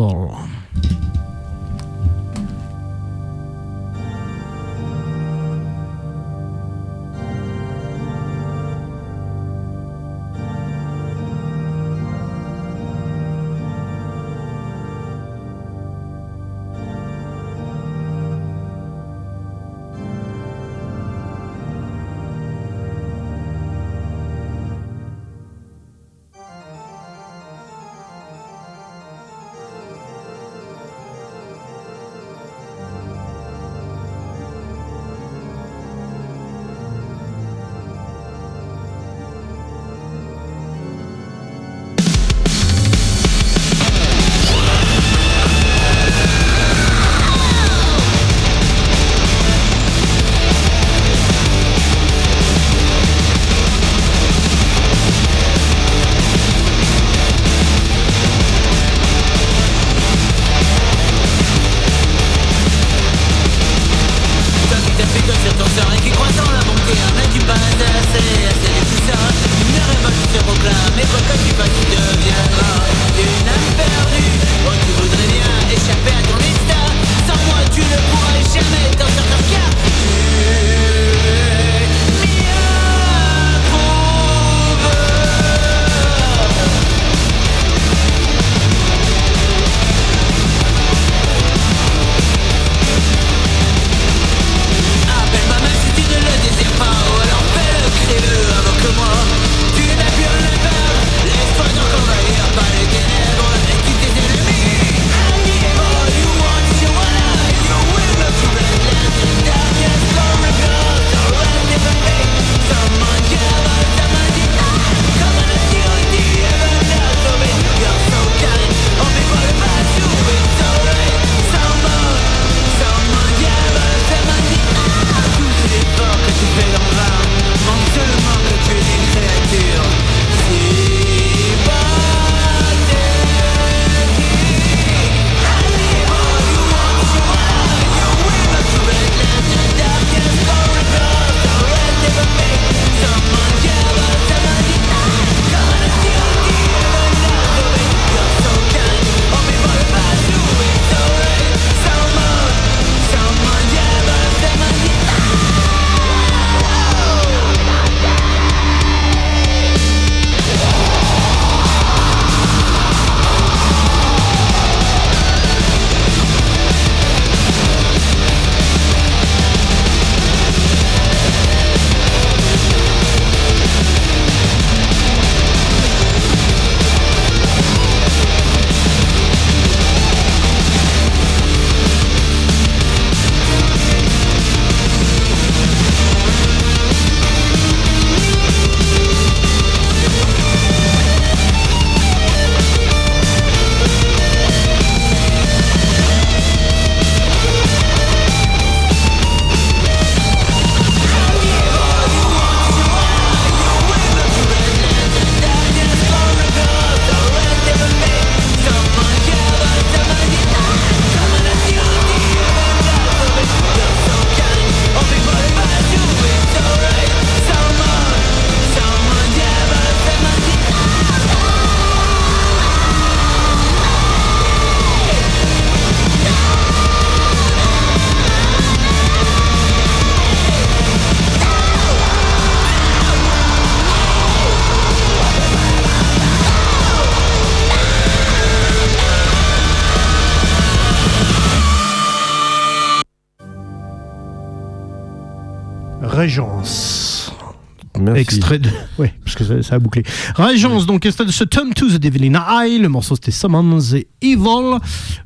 [248.13, 248.21] Merci.
[248.35, 248.69] Extrait de.
[248.99, 250.03] Oui, parce que ça, ça a bouclé.
[250.35, 252.79] Régence, donc, extrait de ce Turn to the Devil in Eye.
[252.79, 254.77] Le morceau, c'était Summons et Evil.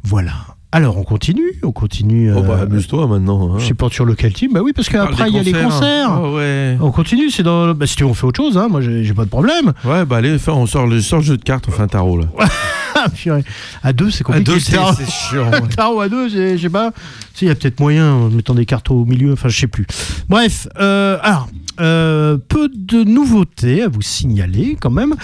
[0.04, 0.32] Voilà.
[0.72, 1.54] Alors, on continue.
[1.64, 2.32] On continue.
[2.36, 3.54] Oh, bah, euh, amuse-toi maintenant.
[3.54, 3.58] hein.
[3.58, 4.52] je sais pas sur lequel team.
[4.54, 6.10] Bah oui, parce qu'après, il y a les concerts.
[6.12, 6.78] Ah ouais.
[6.82, 7.30] On continue.
[7.30, 7.74] C'est dans.
[7.74, 8.58] Bah, si tu veux, on fait autre chose.
[8.58, 8.68] Hein.
[8.70, 9.72] Moi, j'ai j'ai pas de problème.
[9.86, 12.18] Ouais, bah allez, on sort le, sort le jeu de cartes, on fait un tarot
[12.20, 12.26] là.
[13.00, 13.44] Ah, purée.
[13.84, 14.44] À deux, c'est À compliqué.
[14.46, 14.94] deux, le c'est tarot.
[14.98, 15.52] c'est chiant.
[15.52, 15.62] ouais.
[15.76, 16.92] Tarot à deux, j'ai- je sais pas.
[17.36, 19.68] Si, il y a peut-être moyen en mettant des cartes au milieu, enfin, je sais
[19.68, 19.86] plus.
[20.28, 21.48] Bref, euh, alors,
[21.80, 25.16] euh, peu de nouveautés à vous signaler quand même.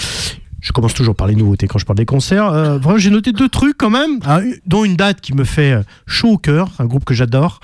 [0.64, 2.48] Je commence toujours par les nouveautés quand je parle des concerts.
[2.48, 5.74] Euh, vraiment, j'ai noté deux trucs quand même, hein, dont une date qui me fait
[5.74, 7.60] euh, chaud au cœur, un groupe que j'adore.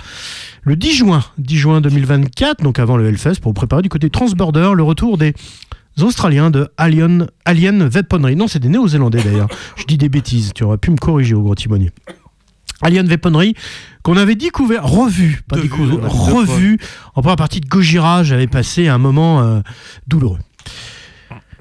[0.63, 4.09] Le 10 juin, 10 juin 2024, donc avant le Hellfest, pour vous préparer du côté
[4.09, 5.33] Transborder, le retour des
[6.01, 8.35] Australiens de Alien, Alien Weaponry.
[8.35, 9.47] Non, c'est des Néo-Zélandais d'ailleurs.
[9.77, 11.91] Je dis des bêtises, tu aurais pu me corriger au grand timonier.
[12.81, 13.55] Alien Weaponry,
[14.03, 16.79] qu'on avait découvert, revu, pas découvert, revu
[17.15, 18.23] en première partie de Gojira.
[18.23, 19.59] J'avais passé un moment euh,
[20.07, 20.39] douloureux.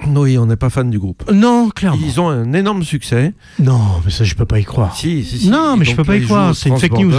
[0.07, 1.29] Oui, on n'est pas fan du groupe.
[1.33, 2.01] Non, clairement.
[2.05, 3.35] Ils ont un énorme succès.
[3.59, 4.97] Non, mais ça, je peux pas y croire.
[4.97, 5.49] Si, si, si.
[5.51, 7.15] Non, mais je Donc peux pas y croire, c'est une fake news.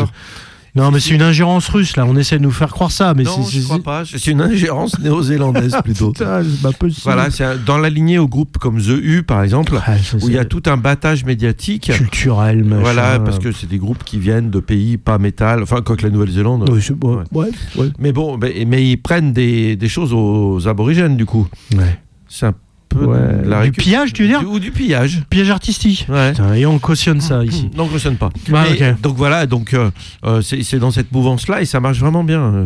[0.79, 2.05] Non, mais c'est une ingérence russe, là.
[2.05, 3.59] On essaie de nous faire croire ça, mais Non, c'est.
[3.59, 4.03] je crois pas.
[4.05, 6.11] C'est une ingérence néo-zélandaise plutôt.
[6.11, 7.01] Putain, c'est pas possible.
[7.03, 10.29] Voilà, c'est un- dans la lignée au groupe comme The U par exemple, ça, où
[10.29, 11.91] il y a tout un battage médiatique.
[11.93, 12.81] culturel, machin.
[12.81, 16.03] Voilà, parce que c'est des groupes qui viennent de pays pas métal, enfin, quoi que
[16.03, 16.69] la Nouvelle-Zélande.
[16.71, 17.89] Oui, c'est- ouais, ouais, ouais.
[17.99, 21.47] Mais bon, mais, mais ils prennent des, des choses aux aborigènes, du coup.
[21.75, 21.99] Ouais.
[22.27, 22.53] C'est un
[22.89, 23.43] peu Ouais.
[23.43, 25.21] de la Du pillage, tu veux dire Ou du pillage.
[25.29, 26.05] Piège artistique.
[26.09, 26.31] Ouais.
[26.31, 27.69] Putain, et on cautionne ça ici.
[27.75, 28.29] Non, on cautionne pas.
[28.53, 29.01] Ah, Mais- ok.
[29.01, 29.91] Donc voilà, donc euh,
[30.25, 32.41] euh, c'est c'est dans cette mouvance-là et ça marche vraiment bien.
[32.41, 32.65] euh.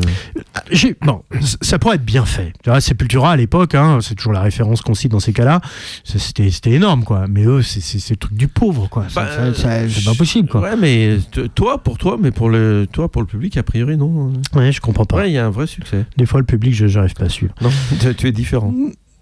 [0.72, 1.22] J'ai- Bon,
[1.62, 2.54] ça pourrait être bien fait.
[2.66, 5.60] Vois, Sepultura à l'époque, hein, c'est toujours la référence qu'on cite dans ces cas-là.
[6.04, 7.26] C'était énorme, quoi.
[7.30, 9.06] Mais eux, c'est- c'est c'est le truc du pauvre, quoi.
[9.16, 10.62] Bah, C'est pas possible, quoi.
[10.62, 11.18] Ouais, mais
[11.56, 14.32] toi, pour toi, mais pour le, toi, pour le public, a priori, non.
[14.56, 15.18] Ouais, je comprends pas.
[15.18, 16.06] Ouais, il y a un vrai succès.
[16.18, 17.54] Des fois, le public, je j'arrive pas à suivre.
[17.62, 17.70] Non,
[18.18, 18.74] tu es différent.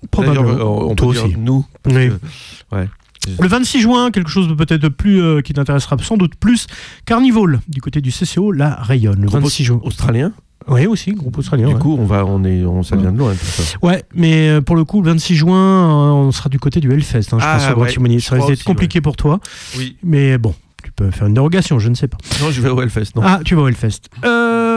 [0.10, 0.90] Probablement.
[0.90, 1.36] On, Toi peut dire aussi.
[1.38, 1.66] nous.
[1.84, 2.10] parce Oui.
[2.10, 2.90] que- ouais.
[3.40, 6.66] Le 26 juin, quelque chose de peut-être plus euh, qui t'intéressera sans doute plus.
[7.06, 9.22] Carnival, du côté du CCO, la rayonne.
[9.22, 9.80] Le Groupe 26 juin.
[9.84, 10.32] Australien.
[10.68, 11.68] Oui, aussi, groupe australien.
[11.68, 11.80] Du ouais.
[11.80, 13.64] coup, on va, on est, on, ça vient de loin tout ça.
[13.82, 16.92] Ouais, mais euh, pour le coup, le 26 juin, euh, on sera du côté du
[16.92, 19.40] Hellfest, hein, je Ah, pense, au ouais, Ça risque d'être compliqué pour toi,
[19.78, 19.98] Oui.
[20.04, 22.18] mais bon, tu peux faire une dérogation, je ne sais pas.
[22.42, 23.16] Non, je vais au Hellfest.
[23.16, 23.24] Non.
[23.26, 24.02] Ah, tu vas au Hellfest.
[24.24, 24.71] Euh,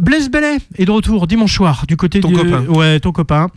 [0.00, 2.64] Blaise Bellet est de retour dimanche soir du côté Ton du copain.
[2.66, 3.48] ouais ton copain.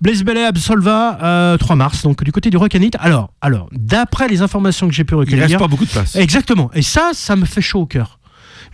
[0.00, 2.96] Blaise Bellet Absolva euh, 3 mars donc du côté du Hit.
[3.00, 6.16] Alors alors d'après les informations que j'ai pu Il recueillir, reste pas beaucoup de place.
[6.16, 6.70] exactement.
[6.74, 8.18] Et ça ça me fait chaud au cœur.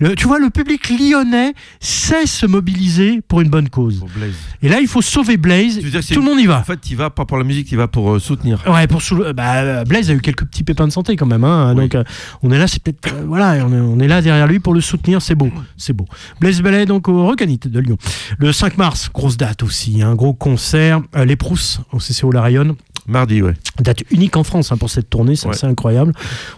[0.01, 4.05] Le- tu vois, le public lyonnais sait se mobiliser pour une bonne cause.
[4.15, 4.35] Blaze.
[4.63, 5.81] Et là, il faut sauver Blaze.
[6.13, 6.59] Tout le monde y va.
[6.61, 8.63] En fait, tu vas pas pour la musique, tu vas pour euh, soutenir.
[8.69, 11.75] Ouais, pour sou- bah, Blaise a eu quelques petits pépins de santé quand même, hein,
[11.75, 11.83] Oui.
[11.83, 12.05] donc euh,
[12.43, 14.75] on est là, c'est peut-être euh, voilà, on est, on est là derrière lui pour
[14.75, 16.07] le soutenir, c'est beau, c'est beau.
[16.41, 17.97] Blaise Bellet donc au Recanite de Lyon.
[18.39, 22.43] Le 5 mars, grosse date aussi, un gros concert, euh, les Prousses au CCO La
[22.43, 22.75] Rayonne,
[23.09, 23.55] Mardi, ouais.
[23.81, 25.55] date unique en France hein, pour cette tournée, c'est Ouais.
[25.55, 26.13] assez incroyable.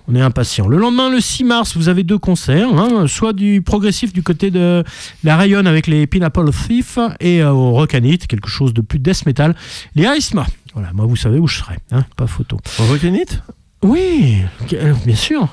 [0.08, 0.66] On est impatient.
[0.66, 4.50] Le lendemain, le 6 mars, vous avez deux concerts, hein, soit du progressif du côté
[4.50, 4.82] de
[5.24, 9.24] La Rayonne avec les Pineapple Thief et euh, au Recanite, quelque chose de plus death
[9.26, 9.54] metal,
[9.94, 10.46] les Aisma.
[10.74, 12.58] Voilà, moi vous savez où je serai, hein, pas photo.
[12.80, 13.42] Au Rock'n'It
[13.82, 14.38] Oui,
[14.72, 15.48] euh, bien sûr.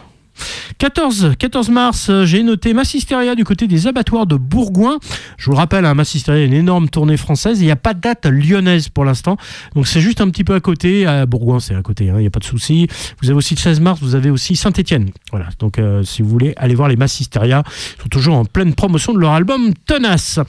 [0.78, 5.00] 14, 14 mars, euh, j'ai noté Massisteria du côté des abattoirs de Bourgoin.
[5.38, 7.60] Je vous le rappelle, hein, Massisteria est une énorme tournée française.
[7.62, 9.38] Il n'y a pas de date lyonnaise pour l'instant.
[9.76, 11.06] Donc c'est juste un petit peu à côté.
[11.06, 12.88] À Bourgoin, c'est à côté, hein, il n'y a pas de souci.
[13.22, 15.10] Vous avez aussi le 16 mars, vous avez aussi Saint-Etienne.
[15.32, 17.64] Voilà, donc euh, si vous voulez aller voir les Massisteria,
[17.98, 20.40] ils sont toujours en pleine promotion de leur album Tenace.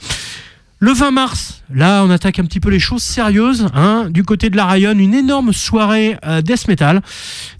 [0.81, 3.67] Le 20 mars, là, on attaque un petit peu les choses sérieuses.
[3.73, 4.07] hein.
[4.09, 7.01] Du côté de la Rayonne, une énorme soirée euh, death metal,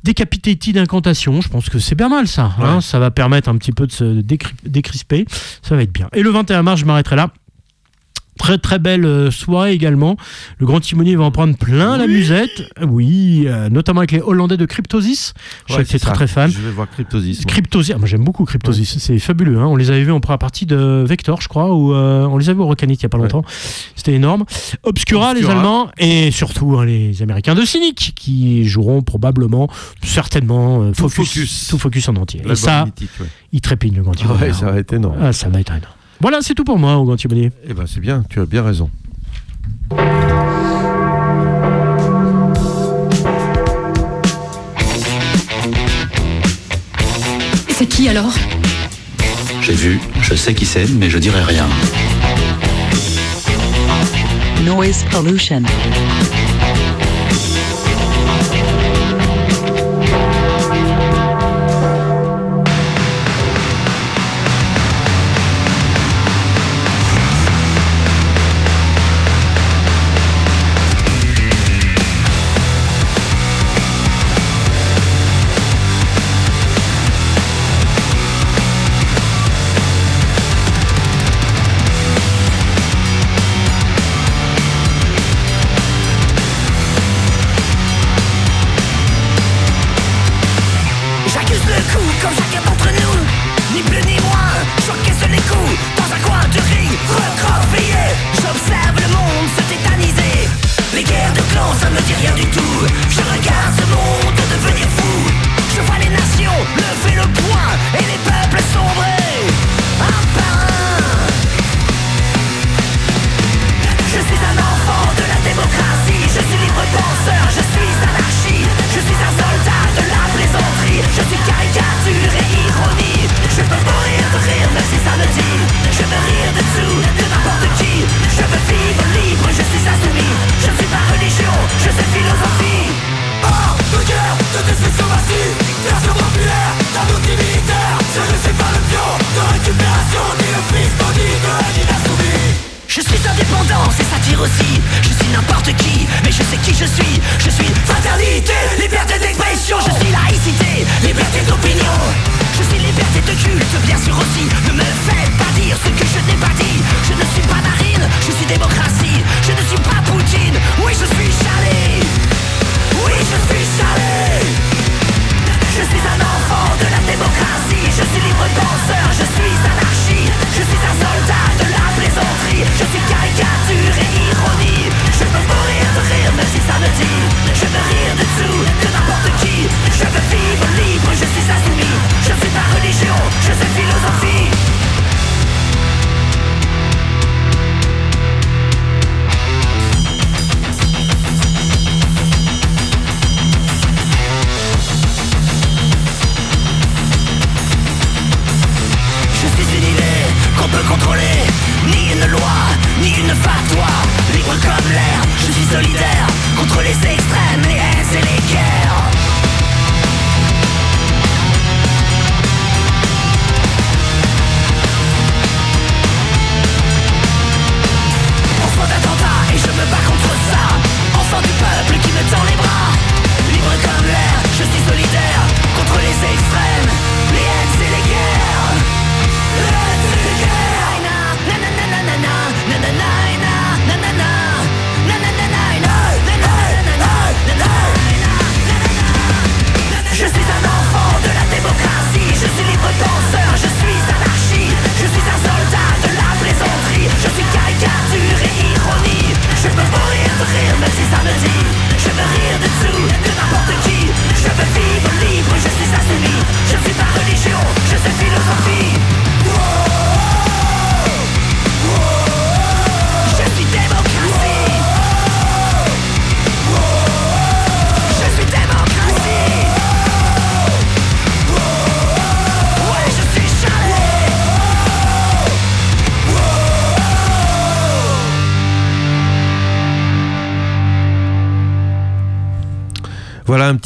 [0.06, 1.42] Decapitated d'incantation.
[1.42, 2.52] Je pense que c'est bien mal ça.
[2.60, 2.76] hein.
[2.76, 2.82] Ouais.
[2.82, 5.26] Ça va permettre un petit peu de se décri- décrisper.
[5.62, 6.08] Ça va être bien.
[6.14, 7.32] Et le 21 mars, je m'arrêterai là.
[8.40, 10.16] Très très belle euh, soirée également.
[10.58, 12.64] Le grand timonier va en prendre plein la musette.
[12.82, 15.34] Oui, euh, notamment avec les Hollandais de Cryptosis.
[15.68, 16.50] Je es très très fan.
[16.50, 17.40] Je vais voir Cryptosis.
[17.40, 17.46] moi.
[17.52, 19.60] Cryptosis, ah, moi j'aime beaucoup Cryptosis, c'est fabuleux.
[19.60, 19.66] hein.
[19.68, 22.50] On les avait vus en première partie de Vector, je crois, ou euh, on les
[22.50, 23.24] a vus au Rocanite il y a pas Ouais.
[23.24, 23.44] longtemps.
[23.96, 24.46] C'était énorme.
[24.84, 25.46] Obscura, les.
[25.50, 29.68] Allemands, et surtout hein, les Américains de Cynic, qui joueront probablement,
[30.04, 31.68] certainement, euh, Tout focus, focus.
[31.70, 32.42] tout focus en entier.
[32.50, 33.10] Et ça, mythique,
[33.52, 34.42] il trépigne le grand Ah timonier.
[34.44, 35.18] ouais, ça va être énorme.
[35.22, 35.94] Ah, ça va être énorme.
[36.22, 37.52] Voilà, c'est tout pour moi au grand timonier.
[37.68, 38.90] Eh ben, c'est bien, tu as bien raison.
[47.70, 48.34] C'est qui alors?
[49.62, 51.66] J'ai vu, je sais qui c'est, mais je dirai rien.
[54.66, 55.64] Noise pollution.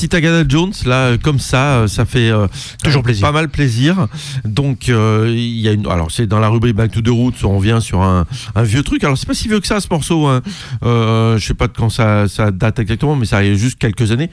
[0.03, 2.47] Voilà un petit Agatha Jones là euh, comme ça, euh, ça fait euh,
[2.83, 3.25] Toujours plaisir.
[3.25, 4.07] pas mal plaisir.
[4.45, 7.43] Donc euh, il y a une, alors c'est dans la rubrique Back to the Roots,
[7.43, 8.25] on revient sur un,
[8.55, 9.03] un vieux truc.
[9.03, 10.27] Alors c'est pas si vieux que ça ce morceau.
[10.27, 10.41] Hein.
[10.83, 14.11] Euh, je sais pas de quand ça, ça date exactement, mais ça arrive juste quelques
[14.11, 14.29] années.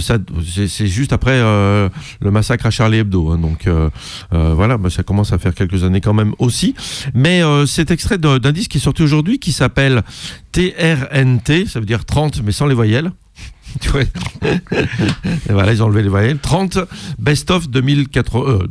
[0.00, 3.30] Ça, c'est, juste après le massacre à Charlie Hebdo.
[3.30, 3.38] hein.
[3.38, 3.68] Donc
[4.30, 6.74] voilà, bah, ça commence à faire quelques années quand même aussi.
[7.14, 10.02] Mais c'est extrait d'un, d'un disque qui est sorti aujourd'hui qui s'appelle
[10.52, 13.12] TRNT, ça veut dire 30 mais sans les voyelles.
[13.80, 16.38] Tu vois Et voilà, ils ont enlevé les voyelles.
[16.38, 16.78] 30
[17.18, 18.66] Best of 2004 euh,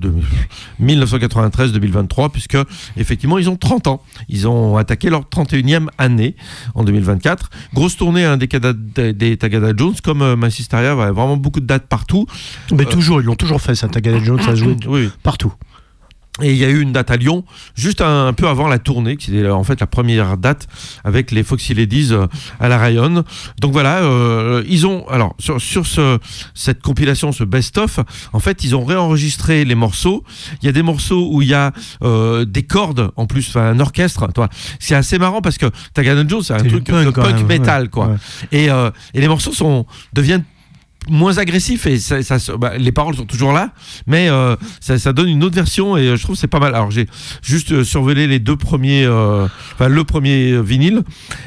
[0.81, 2.57] 1993-2023, puisque
[2.97, 4.01] effectivement, ils ont 30 ans.
[4.29, 6.35] Ils ont attaqué leur 31e année
[6.75, 7.49] en 2024.
[7.73, 11.59] Grosse tournée hein, des, des, des Tagada Jones, comme euh, My Sisteria, ouais, vraiment beaucoup
[11.59, 12.25] de dates partout.
[12.71, 13.87] Mais Euh, toujours, ils l'ont toujours fait, ça.
[13.87, 15.09] Tagada Jones, ça a joué Oui.
[15.23, 15.53] partout.
[16.41, 17.43] Et il y a eu une date à Lyon,
[17.75, 20.67] juste un, un peu avant la tournée, qui était en fait la première date
[21.03, 22.27] avec les Foxy Ladies euh,
[22.59, 23.23] à la Rayonne.
[23.59, 26.19] Donc voilà, euh, ils ont alors sur, sur ce,
[26.53, 27.99] cette compilation, ce best-of,
[28.33, 30.23] en fait, ils ont réenregistré les morceaux.
[30.61, 31.71] Il y a des morceaux où il y a
[32.03, 34.27] euh, des cordes en plus, enfin un orchestre.
[34.33, 34.47] Toi,
[34.79, 37.89] c'est assez marrant parce que Tagada Jones, c'est un truc punk, de punk metal, ouais,
[37.89, 38.07] quoi.
[38.07, 38.15] ouais.
[38.51, 40.43] Et, euh, et les morceaux sont deviennent
[41.09, 41.97] moins agressifs et
[42.59, 43.71] bah, les paroles sont toujours là
[44.05, 46.75] mais euh, ça, donne une autre version et euh, je trouve c'est pas mal.
[46.75, 47.07] Alors j'ai
[47.41, 51.03] juste euh, survolé les deux premiers enfin le premier vinyle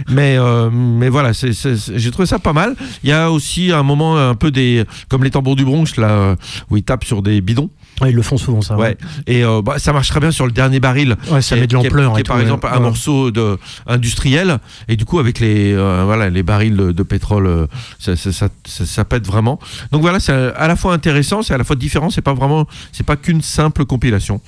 [0.08, 0.38] mais
[0.72, 2.76] mais voilà j'ai trouvé ça pas mal.
[3.02, 6.36] Il y a aussi un moment un peu des comme les tambours du Bronx là
[6.70, 7.70] où ils tapent sur des bidons
[8.00, 8.76] Ouais, ils le font souvent, ça.
[8.76, 8.96] ouais.
[9.26, 11.16] et euh, bah, ça marche très bien sur le dernier baril.
[11.30, 12.46] Ouais, ça qui met de qui est- l'ampleur qui et est par tout, ouais.
[12.46, 14.58] exemple un morceau de industriel.
[14.88, 17.66] Et du coup avec les euh, voilà les barils de, de pétrole euh,
[17.98, 19.58] ça, ça, ça, ça- ça pète vraiment.
[19.92, 22.66] Donc voilà c'est à la fois intéressant c'est à la fois différent c'est pas vraiment
[22.92, 24.40] c'est pas qu'une simple compilation.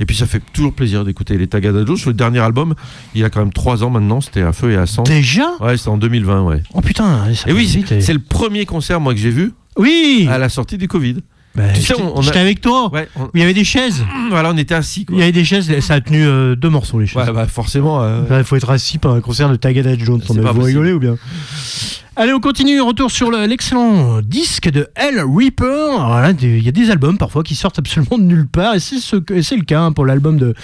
[0.00, 1.98] Et puis ça fait toujours plaisir d'écouter les Tagada Joe.
[2.00, 2.74] Sur le dernier album
[3.14, 5.02] il a quand même trois ans maintenant c'était à feu et à sang.
[5.04, 5.46] Déjà?
[5.60, 6.62] Ouais c'était en 2020 ouais.
[6.72, 9.52] Oh putain, ça et oui c'est et- c'est le premier concert moi que j'ai vu
[9.76, 10.26] Oui.
[10.30, 11.16] à la sortie du Covid
[11.56, 12.90] Bah, tu sais on, on a- J'étais avec toi.
[12.92, 14.04] ouais, on- Il y avait des chaises.
[14.30, 15.16] voilà on était assis quoi.
[15.16, 15.78] Il y avait des chaises.
[15.80, 17.16] Ça a tenu euh, deux morceaux, les chaises.
[17.26, 20.20] ouais bah forcément euh, Il faut être assis pendant un concert de Tagada Jones.
[20.28, 21.16] On vous rigolez ou bien?
[22.16, 22.80] Allez, on continue.
[22.80, 26.32] Retour sur le- l'excellent disque de Hell Reaper.
[26.42, 28.76] Il y a des albums parfois qui sortent absolument de nulle part.
[28.76, 30.54] Et c'est le cas hein, pour l'album de,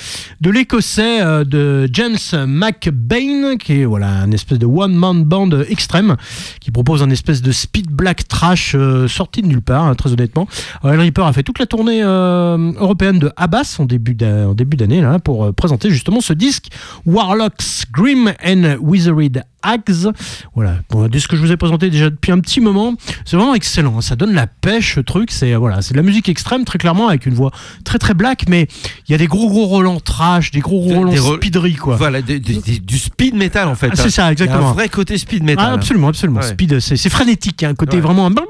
[0.40, 6.16] de l'écossais euh, de James McBain, qui est voilà, un espèce de one-man band extrême,
[6.61, 10.12] qui propose un espèce de speed black trash euh, sorti de nulle part, hein, très
[10.12, 10.46] honnêtement.
[10.84, 15.05] Alors, Hell Reaper a fait toute la tournée euh, européenne de Abbas en début d'année
[15.24, 16.68] pour euh, présenter justement ce disque
[17.07, 20.07] Warlocks Grim and Withered Axe.
[20.55, 23.36] Voilà, bon, dès ce que je vous ai présenté déjà depuis un petit moment, c'est
[23.36, 23.97] vraiment excellent.
[23.99, 24.01] hein.
[24.03, 25.30] Ça donne la pêche, ce truc.
[25.30, 27.51] C'est voilà, c'est de la musique extrême très clairement avec une voix
[27.84, 28.68] très très black, mais
[29.09, 31.97] il y a des gros gros relents trash, des gros re- speedery quoi.
[31.97, 33.88] Voilà, des- des- des- du speed metal en fait.
[33.93, 34.11] Ah, c'est hein.
[34.11, 34.70] ça, Il y a exactement.
[34.70, 35.64] un vrai côté speed metal.
[35.66, 35.74] Ah, hein.
[35.74, 36.41] absolument, absolument.
[36.41, 36.47] Ouais.
[36.47, 38.03] Speed, c'est c'est frénétique, il y a un côté Ouais.
[38.03, 38.26] vraiment.
[38.26, 38.43] Enfin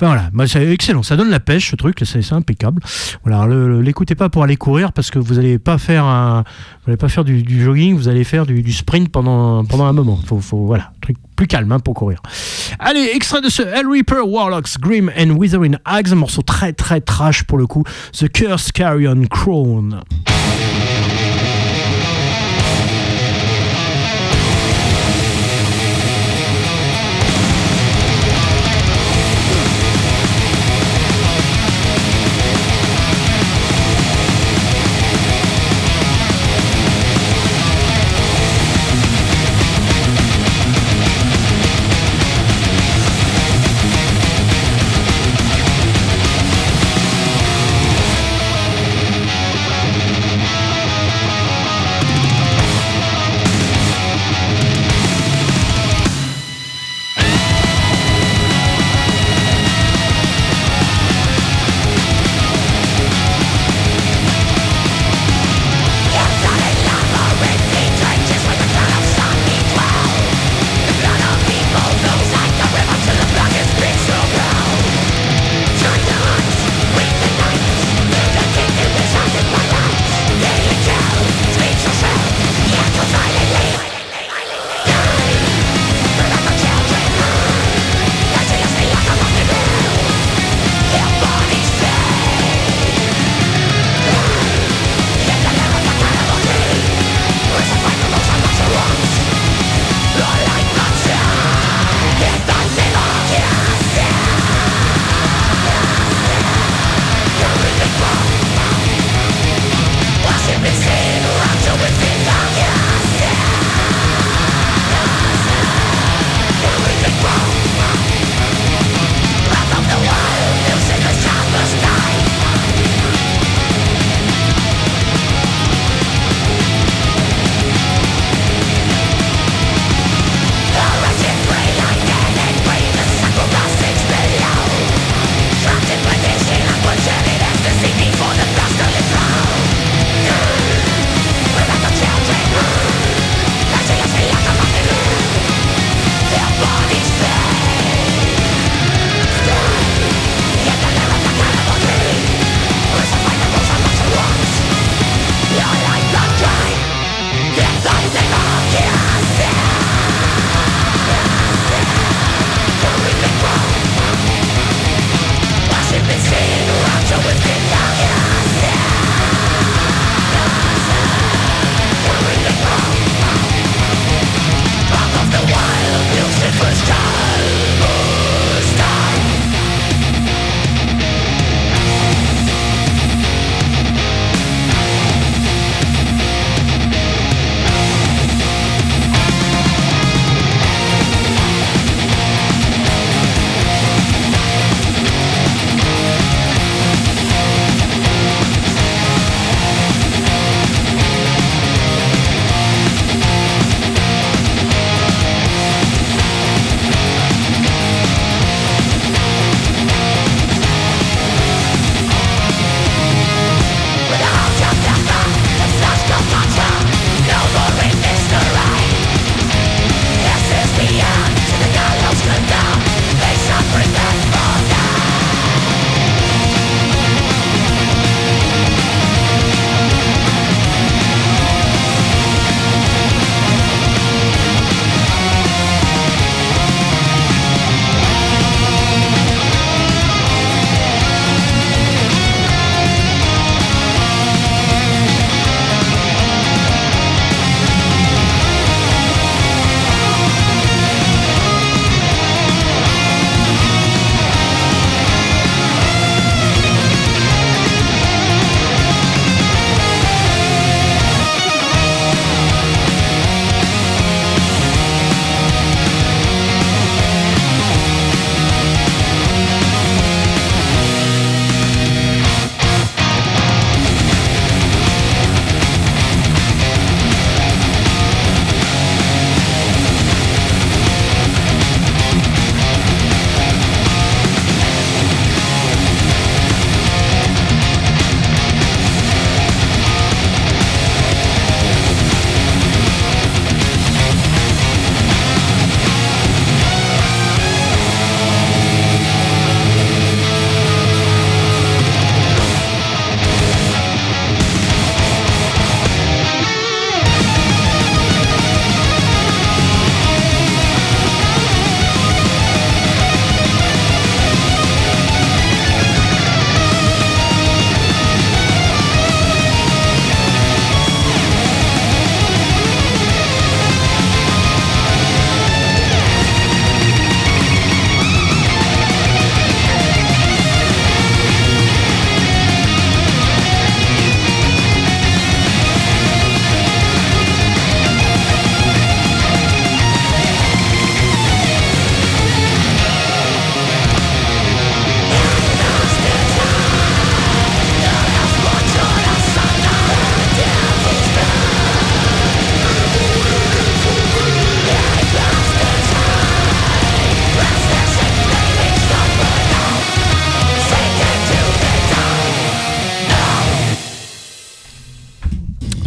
[0.00, 1.02] voilà, bah, c'est excellent.
[1.02, 2.82] Ça donne la pêche, ce truc, c'est c'est impeccable.
[3.24, 3.46] Voilà,
[3.80, 6.44] l'écoutez pas pour aller courir parce que vous n'allez pas faire un,
[6.84, 9.84] vous allez pas faire du, du jogging, vous allez faire du, du sprint pendant pendant
[9.86, 10.18] un moment.
[10.26, 12.20] Faut, faut voilà, truc plus calme hein, pour courir.
[12.78, 17.00] Allez, extrait de ce Hell Reaper Warlocks Grim and Withering Axe, un morceau très très
[17.00, 17.84] trash pour le coup.
[18.12, 20.02] The Curse Carrion Crown.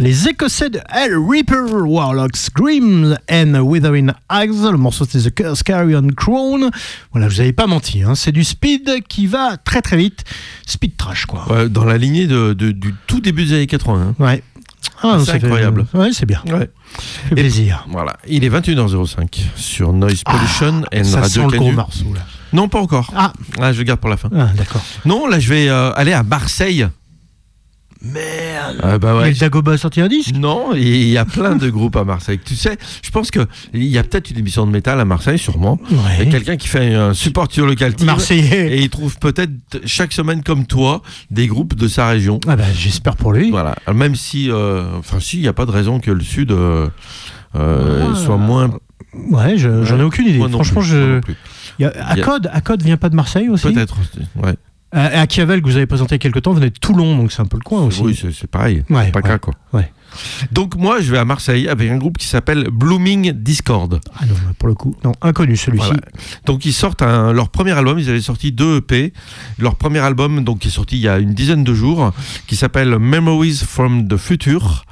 [0.00, 4.48] Les Écossais de Hell Reaper, Warlock Screams and Withering Eyes.
[4.72, 6.70] Le morceau c'est The Curse Carrion Crown.
[7.12, 8.02] Voilà, je vous avais pas menti.
[8.02, 8.14] hein.
[8.14, 10.24] C'est du speed qui va très très vite.
[10.66, 11.46] Speed trash quoi.
[11.52, 14.14] Ouais, dans la lignée de, de- du tout début des années 80.
[14.18, 14.24] hein.
[14.24, 14.42] Ouais.
[15.02, 15.86] Ah, C'est ça fait- incroyable.
[15.92, 16.42] Ouais, c'est bien.
[16.46, 16.70] Ouais.
[17.28, 17.86] Fait plaisir.
[17.90, 22.12] Voilà, il est 21h05 sur Noise Pollution et Ah, ça Radio sent le gros morceau
[22.14, 22.20] là.
[22.54, 23.12] Non, pas encore.
[23.14, 23.32] Ah.
[23.72, 24.28] je le garde pour la fin.
[24.34, 24.82] Ah, d'accord.
[25.04, 26.86] Non, là, je vais euh, aller à Marseille.
[28.02, 28.78] Merde.
[28.82, 29.30] Ah bah ouais.
[29.30, 30.34] Le Dagoba a sorti un disque?
[30.34, 32.40] Non, il y a plein de groupes à Marseille.
[32.42, 33.40] Tu sais, je pense que
[33.74, 35.78] il y a peut-être une émission de métal à Marseille, sûrement.
[35.90, 37.92] Il y a quelqu'un qui fait un support sur local.
[38.02, 38.76] Marseillais.
[38.78, 39.52] Et il trouve peut-être
[39.84, 42.40] chaque semaine, comme toi, des groupes de sa région.
[42.48, 43.50] Ah bah, j'espère pour lui.
[43.50, 43.76] Voilà.
[43.92, 46.88] Même si, euh, enfin, si, il n'y a pas de raison que le Sud euh,
[47.56, 48.16] euh, Ah.
[48.16, 48.70] soit moins.
[49.30, 50.38] Ouais, je- j'en ai aucune idée.
[50.38, 51.14] Moi non Franchement, plus, moi je.
[51.16, 51.36] non plus.
[51.78, 53.70] Il y a- a- Accode, Accode vient pas de Marseille aussi?
[53.72, 53.96] Peut-être.
[54.36, 54.54] Ouais.
[54.94, 57.30] Euh, Akiavel, que vous avez présenté il y a quelques temps, venait de Toulon, donc
[57.30, 58.02] c'est un peu le coin aussi.
[58.02, 58.84] Oui, c'est pareil.
[58.90, 59.28] Ouais, pas ouais.
[59.28, 59.54] qu'un, quoi.
[59.72, 59.90] Ouais.
[60.52, 64.00] Donc moi, je vais à Marseille avec un groupe qui s'appelle Blooming Discord.
[64.18, 65.86] Ah non, pour le coup, non, inconnu celui-ci.
[65.86, 66.00] Voilà.
[66.46, 69.12] Donc ils sortent un- leur premier album, ils avaient sorti deux EP.
[69.58, 72.12] Leur premier album, donc qui est sorti il y a une dizaine de jours,
[72.46, 74.84] qui s'appelle Memories from the Future.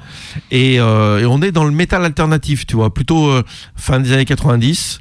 [0.50, 3.42] Et, euh, et on est dans le métal alternatif, tu vois, plutôt euh,
[3.76, 5.00] fin des années 90.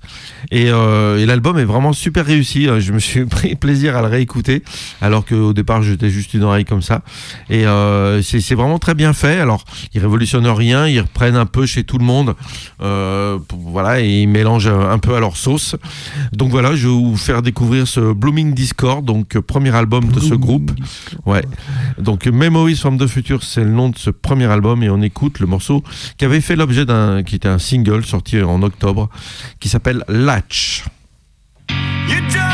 [0.51, 2.68] Et, euh, et l'album est vraiment super réussi.
[2.68, 4.63] Euh, Je me suis pris plaisir à le réécouter,
[5.01, 7.03] alors qu'au départ j'étais juste une oreille comme ça.
[7.49, 9.39] Et euh, c'est vraiment très bien fait.
[9.39, 9.63] Alors
[9.93, 12.36] ils révolutionnent rien, ils reprennent un peu chez tout le monde,
[12.82, 15.76] euh, voilà, et ils mélangent un peu à leur sauce.
[16.32, 20.20] Donc voilà, je vais vous faire découvrir ce Blooming Discord, donc euh, premier album de
[20.20, 20.72] ce groupe.
[21.26, 21.43] Ouais.
[21.99, 25.39] Donc Memories from the Future, c'est le nom de ce premier album et on écoute
[25.39, 25.84] le morceau
[26.18, 29.10] qui avait fait l'objet d'un, qui était un single sorti en octobre,
[29.60, 30.86] qui s'appelle Latch.
[32.08, 32.47] You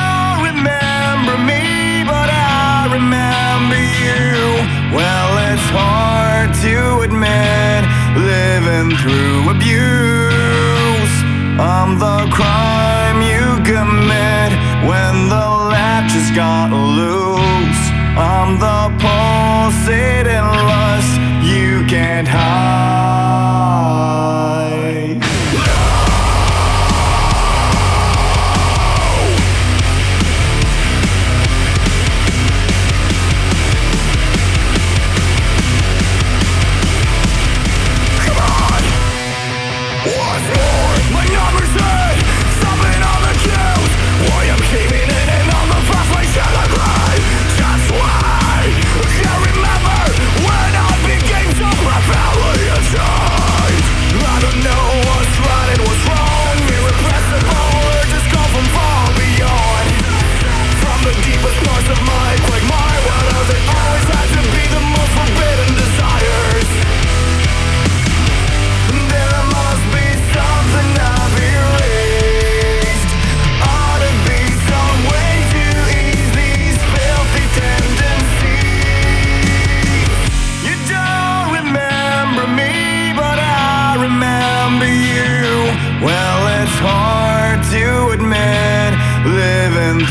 [9.04, 11.16] through abuse.
[11.60, 14.52] I'm the crime you commit
[14.88, 17.84] when the latch latches got loose.
[18.16, 23.03] I'm the pulsating lust you can't hide.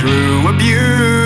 [0.03, 1.22] Through abuse.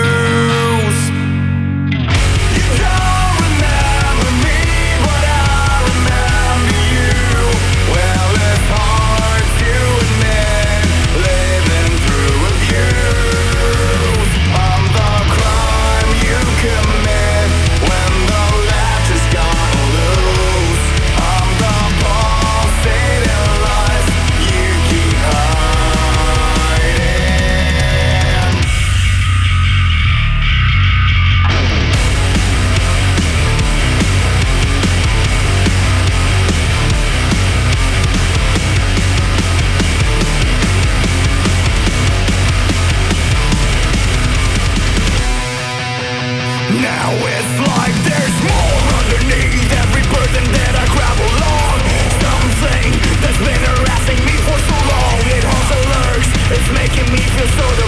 [57.11, 57.86] Me feel so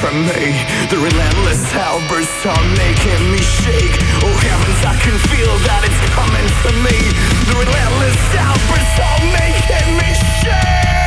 [0.00, 0.56] from me.
[0.88, 3.96] The relentless outbursts are making me shake.
[4.24, 6.96] Oh heavens, I can feel that it's coming from me.
[7.44, 10.08] The relentless outbursts are making me
[10.40, 10.99] shake.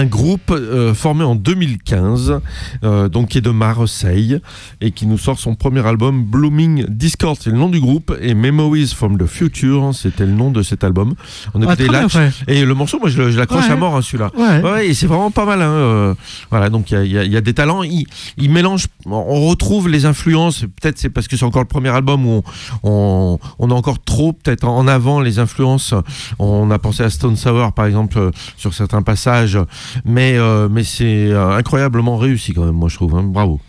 [0.00, 2.40] Un groupe euh, formé en 2015,
[2.84, 4.40] euh, donc qui est de Marseille
[4.80, 8.34] et qui nous sort son premier album Blooming Discord, c'est le nom du groupe, et
[8.34, 11.14] Memories from the Future, c'était le nom de cet album.
[11.54, 12.30] On Ah, écoutait bien Latch, fait.
[12.48, 13.72] et le morceau, moi je, l'accroche Ouais.
[13.72, 14.30] à mort hein, celui-là.
[14.36, 14.60] Ouais.
[14.62, 15.60] Ouais, et c'est vraiment pas mal.
[15.62, 16.14] hein, euh,
[16.50, 17.82] voilà, donc il y a, y y des talents.
[17.82, 18.06] Il,
[18.36, 20.60] il mélange, on retrouve les influences.
[20.80, 22.42] Peut-être c'est parce que c'est encore le premier album où
[22.82, 25.94] on, on, on a encore trop peut-être en avant les influences.
[26.38, 29.58] On a pensé à Stone Sour par exemple euh, sur certains passages,
[30.04, 32.74] mais euh, mais c'est euh, incroyablement réussi quand même.
[32.74, 33.14] Moi je trouve.
[33.16, 33.22] hein.
[33.24, 33.60] Bravo.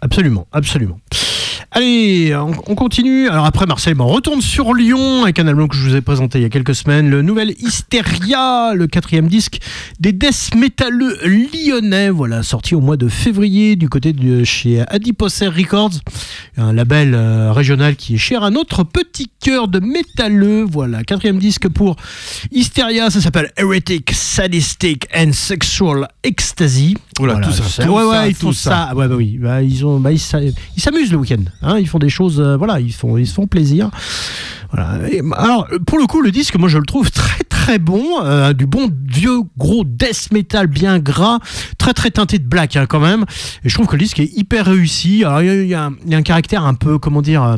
[0.00, 0.98] Absolument, absolument.
[1.70, 3.28] Allez, on, on continue.
[3.28, 6.00] Alors après Marseille, bon, on retourne sur Lyon avec un album que je vous ai
[6.00, 9.58] présenté il y a quelques semaines, le nouvel Hysteria, le quatrième disque
[9.98, 15.48] des death métalleux lyonnais, voilà, sorti au mois de février du côté de chez Adiposer
[15.48, 15.92] Records,
[16.56, 20.64] un label euh, régional qui est cher à notre petit cœur de métalleux.
[20.64, 21.96] Voilà, quatrième disque pour
[22.50, 26.96] Hysteria, ça s'appelle Heretic, Sadistic and Sexual Ecstasy.
[27.26, 28.88] Voilà, tout ça, tout ouais, ouais, ça, ils font ça.
[28.90, 28.94] ça.
[28.96, 31.42] Ouais, bah oui, bah, ils ont, bah, ils s'a- ils s'amusent le week-end.
[31.62, 33.90] hein, ils font des choses, euh, voilà, ils font, ils se font plaisir.
[34.72, 34.98] Voilà.
[35.10, 38.52] Et, alors, pour le coup, le disque, moi, je le trouve très très bon, euh,
[38.52, 41.38] du bon vieux gros death metal bien gras,
[41.76, 43.24] très très teinté de black hein, quand même.
[43.64, 45.24] Et je trouve que le disque est hyper réussi.
[45.24, 47.42] Alors, il y a- y, un- il y a un caractère un peu, comment dire,
[47.42, 47.56] euh,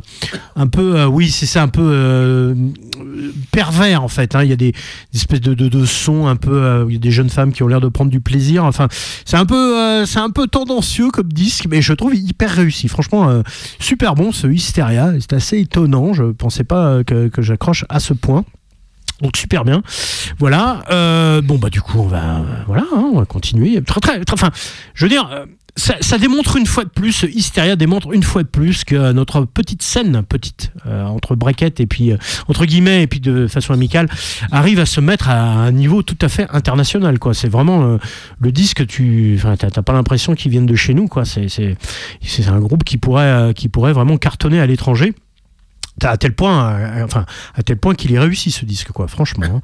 [0.56, 2.54] un peu, euh, oui, c'est ça, un peu
[3.50, 4.34] pervers en fait.
[4.34, 4.42] hein.
[4.42, 7.00] Il y a des, des espèces de, de, de sons un peu, il y a
[7.00, 8.64] des jeunes femmes qui ont l'air de prendre du plaisir.
[8.64, 8.88] Enfin,
[9.24, 12.88] c'est un peu, euh, c'est un peu tendancieux comme disque, mais je trouve hyper réussi.
[12.88, 13.42] Franchement, euh,
[13.78, 15.12] super bon ce Hysteria.
[15.20, 16.12] C'est assez étonnant.
[16.12, 18.44] Je pensais pas euh, que, que j'accroche à ce point.
[19.22, 19.82] Donc super bien.
[20.38, 20.82] Voilà.
[20.90, 23.80] Euh, bon bah du coup on va voilà hein, on va continuer.
[23.82, 24.50] Très très, enfin
[24.94, 25.30] je veux dire.
[25.32, 29.46] euh, ça, démontre une fois de plus, Hysteria démontre une fois de plus que notre
[29.46, 32.12] petite scène, petite, euh, entre brackets et puis,
[32.46, 34.06] entre guillemets, et puis de façon amicale,
[34.50, 37.32] arrive à se mettre à un niveau tout à fait international, quoi.
[37.32, 37.98] C'est vraiment
[38.38, 41.24] le disque, tu, enfin, t'as pas l'impression qu'ils viennent de chez nous, quoi.
[41.24, 41.48] C'est,
[42.48, 45.14] un groupe qui pourrait vraiment cartonner à l'étranger.
[46.02, 49.06] À tel point, euh, enfin, à tel point qu'il est réussi ce disque, quoi.
[49.08, 49.60] Franchement, hein.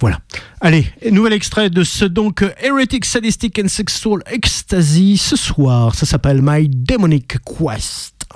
[0.00, 0.18] voilà.
[0.60, 5.94] Allez, nouvel extrait de ce donc Heretic Sadistic and Sexual Ecstasy ce soir.
[5.94, 8.26] Ça s'appelle My Demonic Quest.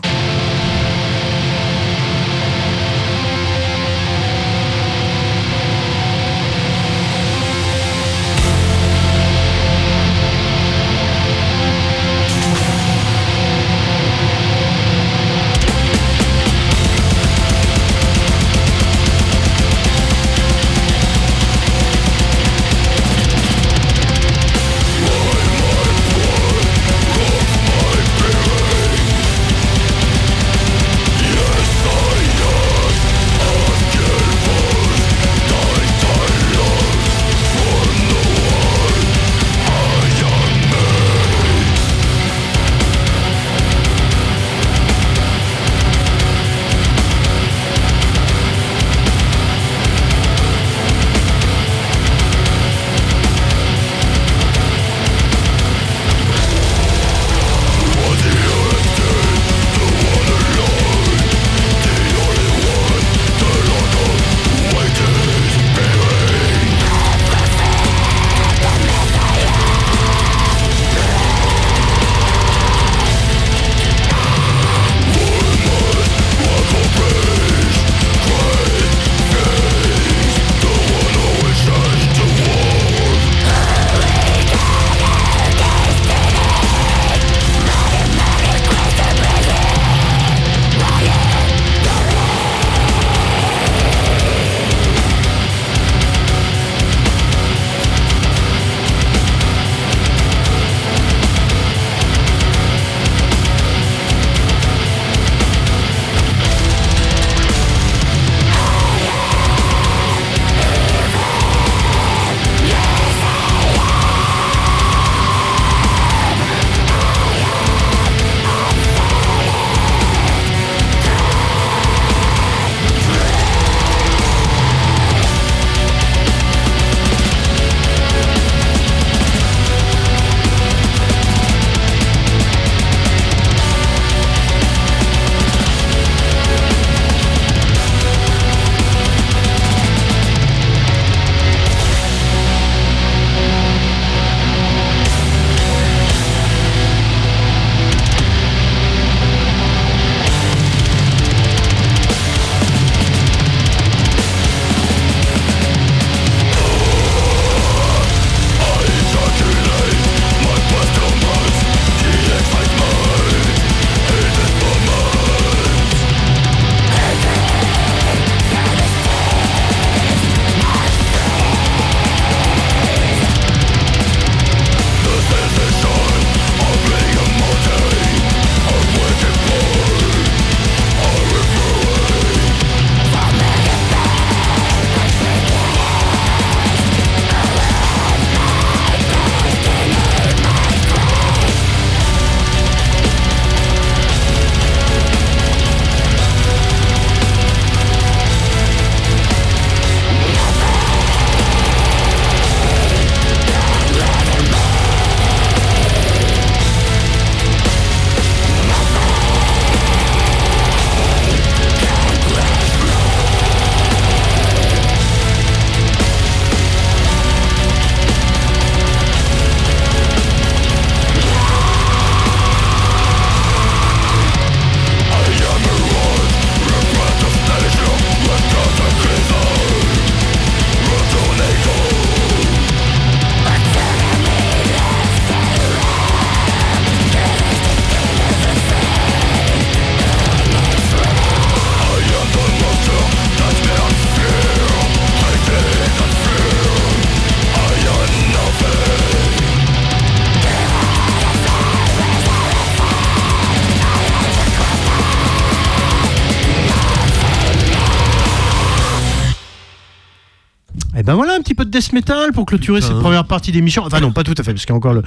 [261.77, 263.85] Death metal pour clôturer cette première partie d'émission.
[263.85, 265.03] Enfin non, pas tout à fait, parce qu'il y a encore le.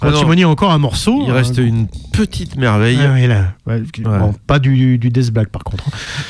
[0.00, 0.10] Ah
[0.46, 1.24] encore un morceau.
[1.26, 1.62] Il reste hein.
[1.62, 2.98] une petite merveille.
[3.02, 3.52] Ah oui, là.
[3.66, 5.84] Ouais, bon, pas du, du death black par contre.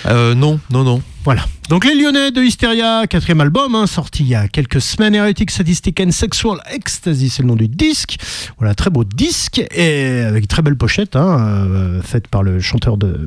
[0.06, 1.02] Euh, non, non, non.
[1.24, 1.42] Voilà.
[1.68, 5.50] Donc les Lyonnais de Hysteria, quatrième album, hein, sorti il y a quelques semaines, Heretic
[5.50, 8.16] Sadistic and Sexual Ecstasy, c'est le nom du disque.
[8.56, 12.58] Voilà, très beau disque, et avec une très belle pochette, hein, euh, faite par le
[12.60, 13.26] chanteur de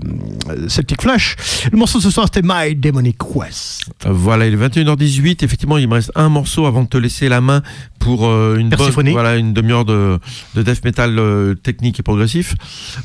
[0.49, 1.35] euh, Celtic Flash.
[1.71, 3.85] Le morceau de ce soir, c'était My Demonic Quest.
[4.05, 5.45] Voilà, il est 21h18.
[5.45, 7.61] Effectivement, il me reste un morceau avant de te laisser la main
[7.99, 10.17] pour euh, une, bonne, voilà, une demi-heure de,
[10.55, 12.55] de death metal euh, technique et progressif.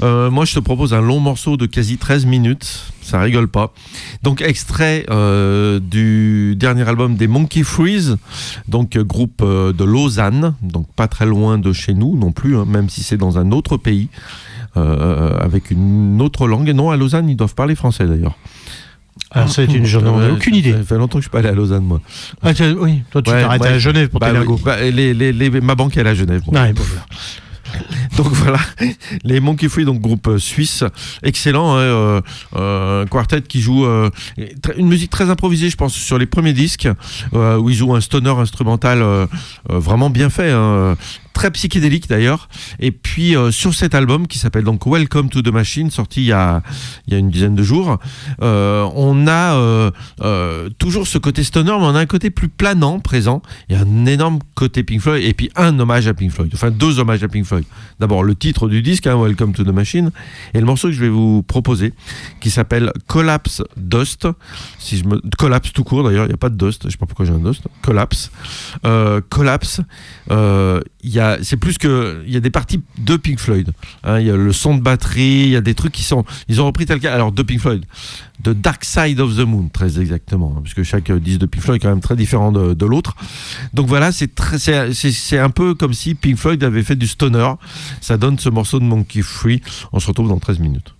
[0.00, 2.94] Moi, je te propose un long morceau de quasi 13 minutes.
[3.06, 3.72] Ça rigole pas.
[4.24, 8.16] Donc, extrait euh, du dernier album des Monkey Freeze,
[8.66, 12.56] donc euh, groupe euh, de Lausanne, donc pas très loin de chez nous non plus,
[12.56, 14.08] hein, même si c'est dans un autre pays,
[14.76, 16.68] euh, avec une autre langue.
[16.68, 18.36] Et non, à Lausanne, ils doivent parler français d'ailleurs.
[19.30, 20.72] Alors, ça, une- j'en ai Ouais, aucune idée.
[20.72, 22.00] Ça fait longtemps que je suis pas allé à Lausanne, moi.
[22.42, 22.50] Ah,
[22.80, 23.68] oui, toi tu Ouais, t'arrêtes ouais.
[23.68, 26.42] à Genève pour Bah tes oui, bah, les, les- les- ma banque est à Genève.
[26.46, 26.52] bon.
[26.58, 27.02] Ouais, bon, voilà.
[28.16, 28.60] Donc voilà,
[29.24, 30.84] les Monkey Free, donc groupe euh, suisse,
[31.22, 32.20] excellent, hein, euh,
[32.54, 34.10] euh, quartet qui joue euh,
[34.76, 36.88] une musique très improvisée, je pense, sur les premiers disques,
[37.32, 39.04] où ils jouent un stoner instrumental
[39.68, 40.96] vraiment bien fait, hein,
[41.32, 42.48] très psychédélique d'ailleurs.
[42.80, 46.32] Et puis sur cet album qui s'appelle donc Welcome to the Machine, sorti il y
[46.32, 46.62] a,
[47.10, 47.98] une dizaine de jours,
[48.40, 49.90] on a
[50.78, 53.42] toujours ce côté stoner, mais on a un côté plus planant présent.
[53.68, 56.50] Il y a un énorme côté Pink Floyd et puis un hommage à Pink Floyd,
[56.54, 57.65] enfin deux hommages à Pink Floyd.
[57.98, 60.10] D'abord le titre du disque, hein, Welcome to the Machine,
[60.52, 61.94] et le morceau que je vais vous proposer,
[62.40, 64.28] qui s'appelle Collapse Dust.
[64.78, 66.82] Si je me collapse tout court d'ailleurs, il n'y a pas de dust.
[66.84, 67.62] Je sais pas pourquoi j'ai un dust.
[67.82, 68.30] Collapse,
[68.84, 69.80] Euh, collapse.
[70.30, 70.80] euh,
[71.42, 73.70] c'est plus que, il y a des parties de Pink Floyd.
[74.04, 74.18] hein.
[74.20, 76.60] Il y a le son de batterie, il y a des trucs qui sont, ils
[76.60, 77.12] ont repris tel quel.
[77.12, 77.84] Alors de Pink Floyd,
[78.42, 81.76] de Dark Side of the Moon, très exactement, hein, puisque chaque disque de Pink Floyd
[81.76, 83.14] est quand même très différent de, l'autre.
[83.74, 86.96] Donc voilà, c'est très, c'est, c'est- c'est un peu comme si Pink Floyd avait fait
[86.96, 87.50] du stoner.
[88.00, 89.60] Ça donne ce morceau de Monkey Free.
[89.92, 90.94] On se retrouve dans 13 minutes.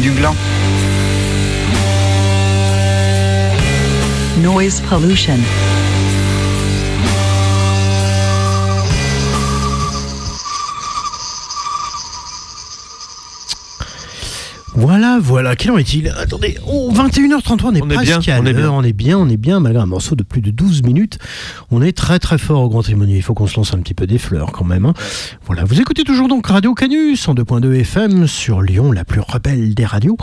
[0.00, 0.34] Du gland
[4.42, 5.38] Noise pollution.
[14.74, 15.56] Voilà, voilà.
[15.56, 18.52] Quelle heure est-il Attendez, oh, 21h33, on est On est presque bien, à on est
[18.52, 21.18] l'heure, on est bien, on est bien, malgré un morceau de plus de 12 minutes.
[21.70, 23.16] On est très très fort au Grand Témoigné.
[23.16, 24.86] Il faut qu'on se lance un petit peu des fleurs quand même.
[24.86, 24.94] hein.
[25.46, 29.74] Voilà, vous écoutez toujours donc Radio Canus en 2.2 FM sur Lyon, la plus rebelle
[29.74, 30.16] des radios.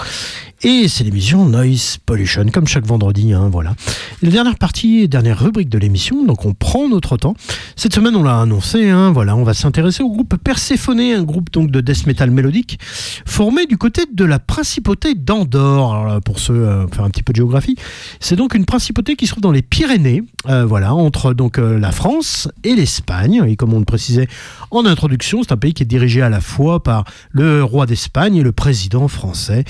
[0.64, 3.34] Et c'est l'émission Noise Pollution, comme chaque vendredi.
[3.34, 3.76] hein, voilà.
[4.24, 7.36] La dernière partie, dernière rubrique de l'émission, donc on prend notre temps.
[7.76, 11.52] Cette semaine, on l'a annoncé, hein, voilà, on va s'intéresser au groupe Perséphone, un groupe
[11.52, 12.80] de death metal mélodique
[13.26, 16.22] formé du côté de la principauté d'Andorre.
[16.22, 17.76] Pour ceux euh, faire un petit peu de géographie,
[18.22, 21.78] c'est donc une principauté qui se trouve dans les Pyrénées, euh, voilà, entre donc euh,
[21.78, 23.44] la France et l'Espagne.
[23.46, 24.30] Et comme on le précisait
[24.72, 28.38] en introduction, c'est un pays qui est dirigé à la fois par le roi d'Espagne
[28.38, 29.66] et le président français.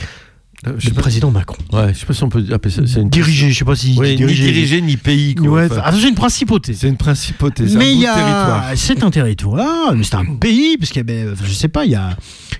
[0.65, 1.57] Le président Macron.
[1.71, 2.99] Ouais, je sais pas si on peut appeler ça.
[2.99, 3.09] Une...
[3.09, 3.95] Dirigé, je sais pas si.
[3.99, 5.35] Oui, ni dirigé- dirigé ni pays.
[5.35, 5.49] Quoi.
[5.49, 6.73] Ouais, Enfin, ah, c'est une principauté.
[6.73, 7.67] c'est une principauté.
[7.67, 8.63] C'est un y a, territoire.
[8.75, 11.95] c'est un territoire, mais c'est un pays, parce qu'il ben, je sais pas, il y
[11.95, 12.15] a,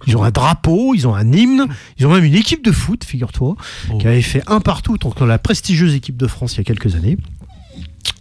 [0.08, 1.66] ils ont un drapeau, ils ont un hymne,
[1.98, 3.56] ils ont même une équipe de foot, figure-toi,
[3.92, 3.98] Oh.
[3.98, 6.96] qui avait fait un partout contre la prestigieuse équipe de France il y a quelques
[6.96, 7.18] années.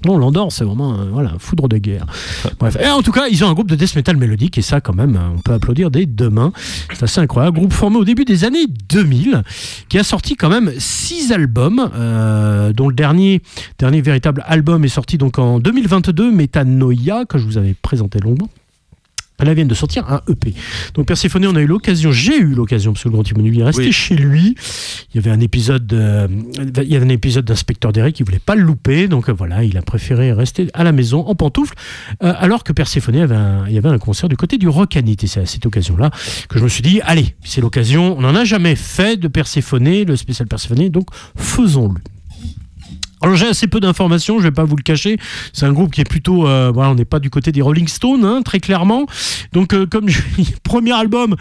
[0.04, 2.06] Non, l'Andorre, c'est vraiment un, voilà, foudre de guerre.
[2.58, 4.80] Bref, et en tout cas, ils ont un groupe de death metal mélodique, et ça,
[4.80, 6.52] quand même, on peut applaudir dès demain.
[6.92, 7.58] C'est assez incroyable.
[7.58, 9.42] Groupe formé au début des années 2000,
[9.88, 13.42] qui a sorti quand même six albums, euh, dont le dernier,
[13.78, 18.48] dernier véritable album est sorti donc en 2022, Metanoia, que je vous avais présenté longuement.
[19.44, 20.54] Là viennent de sortir un EP.
[20.94, 23.64] Donc Perséphone, on a eu l'occasion, j'ai eu l'occasion, parce que le Grand Immonul est
[23.64, 23.92] resté Oui.
[23.92, 24.54] chez lui.
[25.12, 26.28] Il y avait un épisode, euh,
[26.76, 29.64] il y avait un épisode d'inspecteur Derek qui voulait pas le louper, donc euh, voilà,
[29.64, 31.74] il a préféré rester à la maison en pantoufles,
[32.22, 35.16] euh, alors que Perséphone avait un, il y avait un concert du côté du Rockanit.
[35.22, 36.10] Et c'est à cette occasion-là
[36.48, 38.16] que je me suis dit, allez, c'est l'occasion.
[38.16, 41.06] On n'en a jamais fait de Perséphone, le spécial Perséphone, donc
[41.36, 42.00] faisons-le.
[43.22, 45.16] Alors j'ai assez peu d'informations, je vais pas vous le cacher.
[45.52, 47.86] C'est un groupe qui est plutôt, euh, voilà, on n'est pas du côté des Rolling
[47.86, 49.06] Stones, hein, très clairement.
[49.52, 50.20] Donc euh, comme je,
[50.64, 51.36] premier album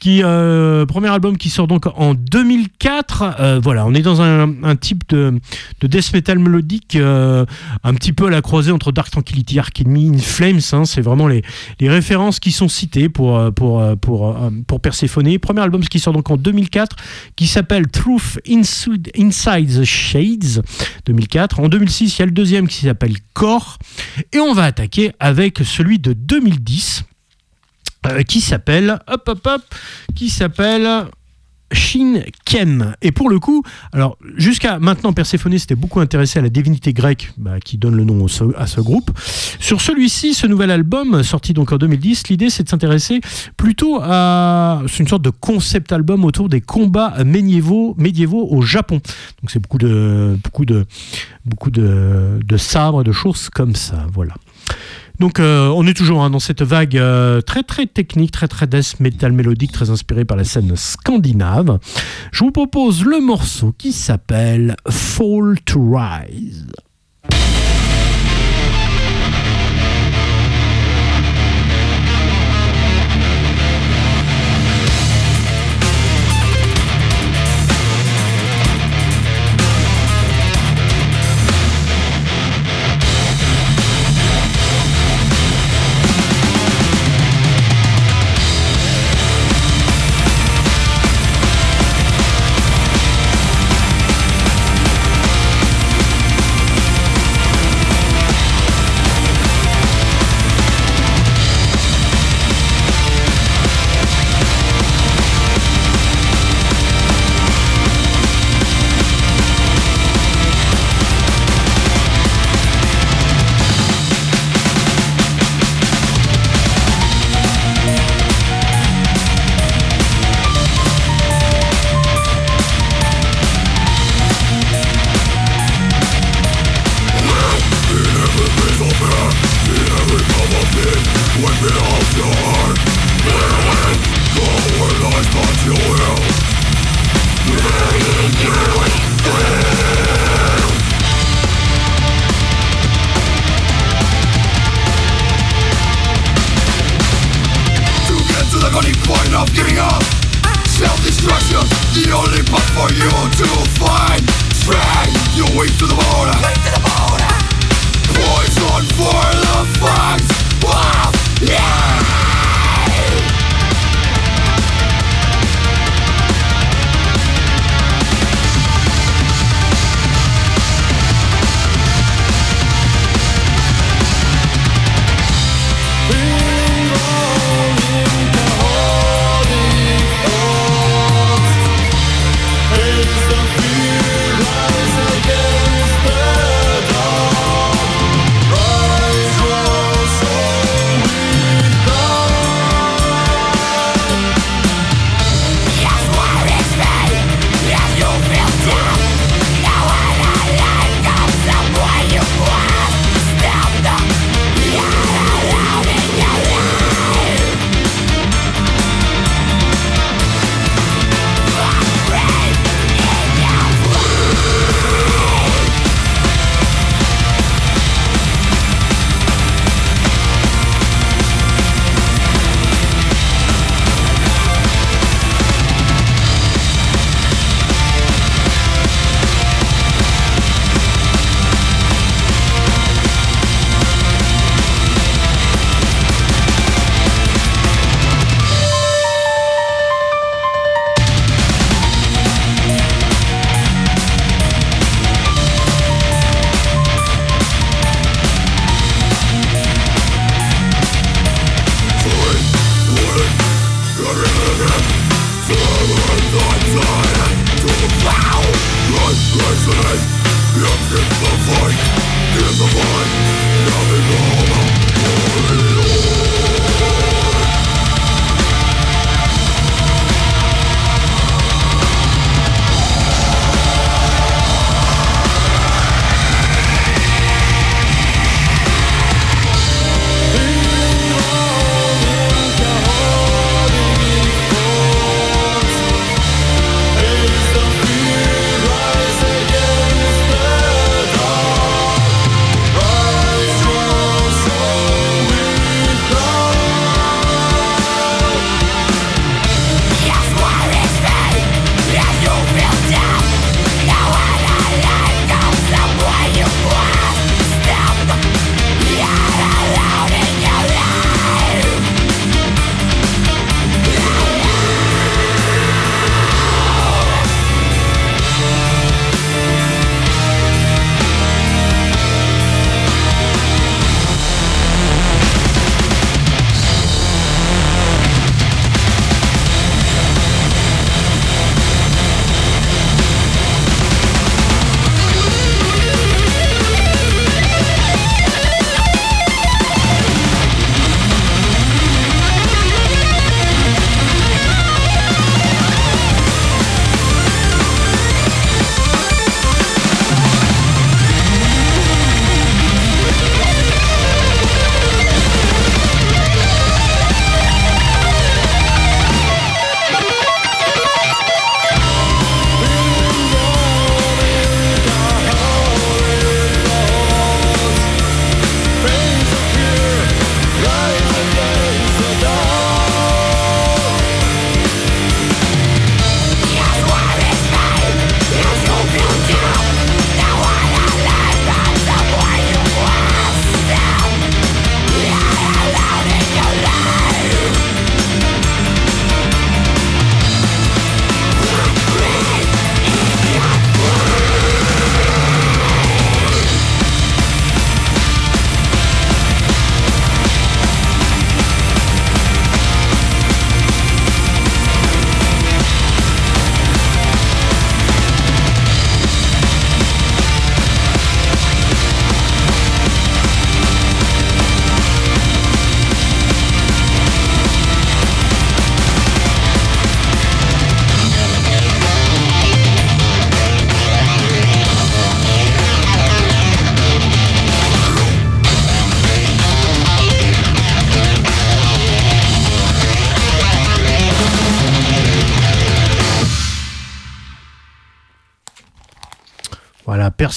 [0.00, 3.34] qui, euh, premier album qui sort donc en 2004.
[3.38, 5.38] euh, voilà, on est dans un, type de,
[5.80, 10.16] de death metal mélodique un petit peu à la croisée entre Dark Tranquility, Ark Enemy,
[10.16, 10.60] In Flames.
[10.72, 11.42] hein, c'est vraiment les,
[11.82, 14.36] références qui sont citées pour pour pour
[14.66, 14.80] pour.
[14.80, 16.96] Premier album qui sort donc en 2004,
[17.36, 20.62] qui s'appelle Truth Inside, Inside the Shades.
[21.04, 21.25] 2004.
[21.58, 23.78] En 2006, il y a le deuxième qui s'appelle Core.
[24.32, 27.04] Et on va attaquer avec celui de 2010
[28.06, 29.62] euh, qui s'appelle hop hop hop
[30.14, 31.06] qui s'appelle
[31.72, 32.94] Shin Kem.
[33.02, 33.62] Et pour le coup,
[33.92, 38.04] alors jusqu'à maintenant, Perséphone s'était beaucoup intéressé à la divinité grecque bah, qui donne le
[38.04, 38.26] nom
[38.56, 39.10] à ce groupe.
[39.58, 43.20] Sur celui-ci, ce nouvel album, sorti donc en 2010, l'idée c'est de s'intéresser
[43.56, 44.82] plutôt à.
[44.98, 48.96] Une sorte de concept album autour des combats médiévaux, médiévaux au Japon.
[48.96, 50.86] Donc c'est beaucoup de, beaucoup de,
[51.44, 54.06] beaucoup de, de sabres, de choses comme ça.
[54.12, 54.34] Voilà.
[55.18, 58.66] Donc euh, on est toujours hein, dans cette vague euh, très très technique, très très
[58.66, 61.78] death metal mélodique, très inspirée par la scène scandinave.
[62.32, 66.66] Je vous propose le morceau qui s'appelle Fall to Rise.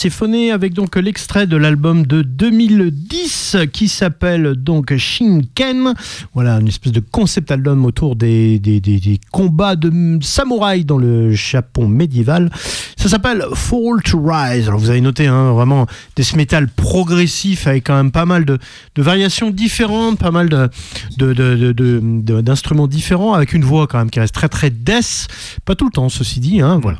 [0.03, 5.93] Perséphone avec donc l'extrait de l'album de 2010 qui s'appelle donc Shinken.
[6.33, 10.97] Voilà, une espèce de concept album autour des, des, des- des combats de samouraïs dans
[10.97, 12.49] le Japon médiéval.
[12.95, 14.69] Ça s'appelle Fall to Rise.
[14.69, 15.85] Alors vous avez noté hein, vraiment
[16.15, 18.57] death metal progressif avec quand même pas mal de,
[18.95, 20.69] variations différentes, pas mal de,
[21.17, 21.33] de-
[21.73, 25.27] de- d'instruments différents avec une voix quand même qui reste très très death.
[25.65, 26.61] Pas tout le temps, ceci dit.
[26.61, 26.99] Hein, voilà.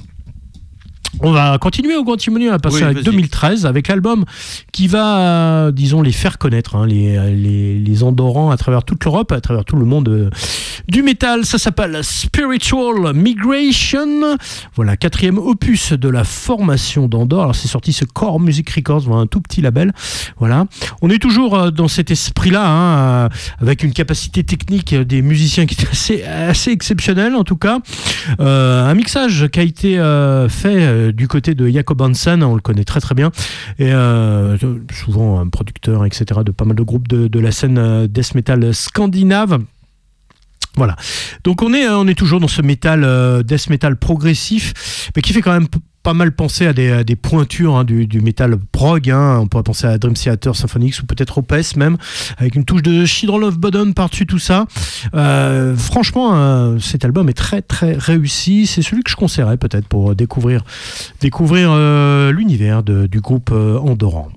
[1.22, 3.04] On va continuer au Grand Timonier, on va passer Oui, à vas-y.
[3.04, 4.26] 2013 avec l'album
[4.72, 9.04] qui va, euh, disons, les faire connaître, hein, les, les, les Andorrans à travers toute
[9.04, 10.30] l'Europe, à travers tout le monde euh,
[10.88, 11.46] du métal.
[11.46, 14.38] Ça s'appelle Spiritual Migration.
[14.76, 17.44] Voilà, quatrième opus de la formation d'Andorre.
[17.44, 19.94] Alors c'est sorti ce Core Music Records, un tout petit label.
[20.38, 20.66] Voilà.
[21.02, 23.30] On est toujours euh, dans cet esprit-là, hein,
[23.60, 27.80] avec une capacité technique des musiciens qui est assez, assez exceptionnelle en tout cas.
[28.40, 32.56] Euh, un mixage qui a été euh, fait euh, du côté de Jacob Hansen, on
[32.56, 33.32] le connaît très très bien,
[33.78, 34.58] et euh,
[34.92, 38.74] souvent un producteur, etc., de pas mal de groupes de, la scène euh, death metal
[38.74, 39.60] scandinave.
[40.76, 40.96] Voilà.
[41.44, 45.34] Donc on est, on est toujours dans ce métal, euh, death metal progressif, mais qui
[45.34, 45.68] fait quand même
[46.04, 49.10] pas mal penser à des, à des pointures hein, du, du métal prog.
[49.10, 49.40] hein.
[49.42, 51.98] On pourrait penser à Dream Theater Symphonix ou peut-être Opes même,
[52.38, 54.66] avec une touche de Children of Bodom par-dessus tout ça.
[55.14, 58.66] Euh, franchement, euh, cet album est très très réussi.
[58.66, 60.64] C'est celui que je conseillerais peut-être pour découvrir,
[61.22, 64.30] découvrir euh, l'univers du groupe Andorran.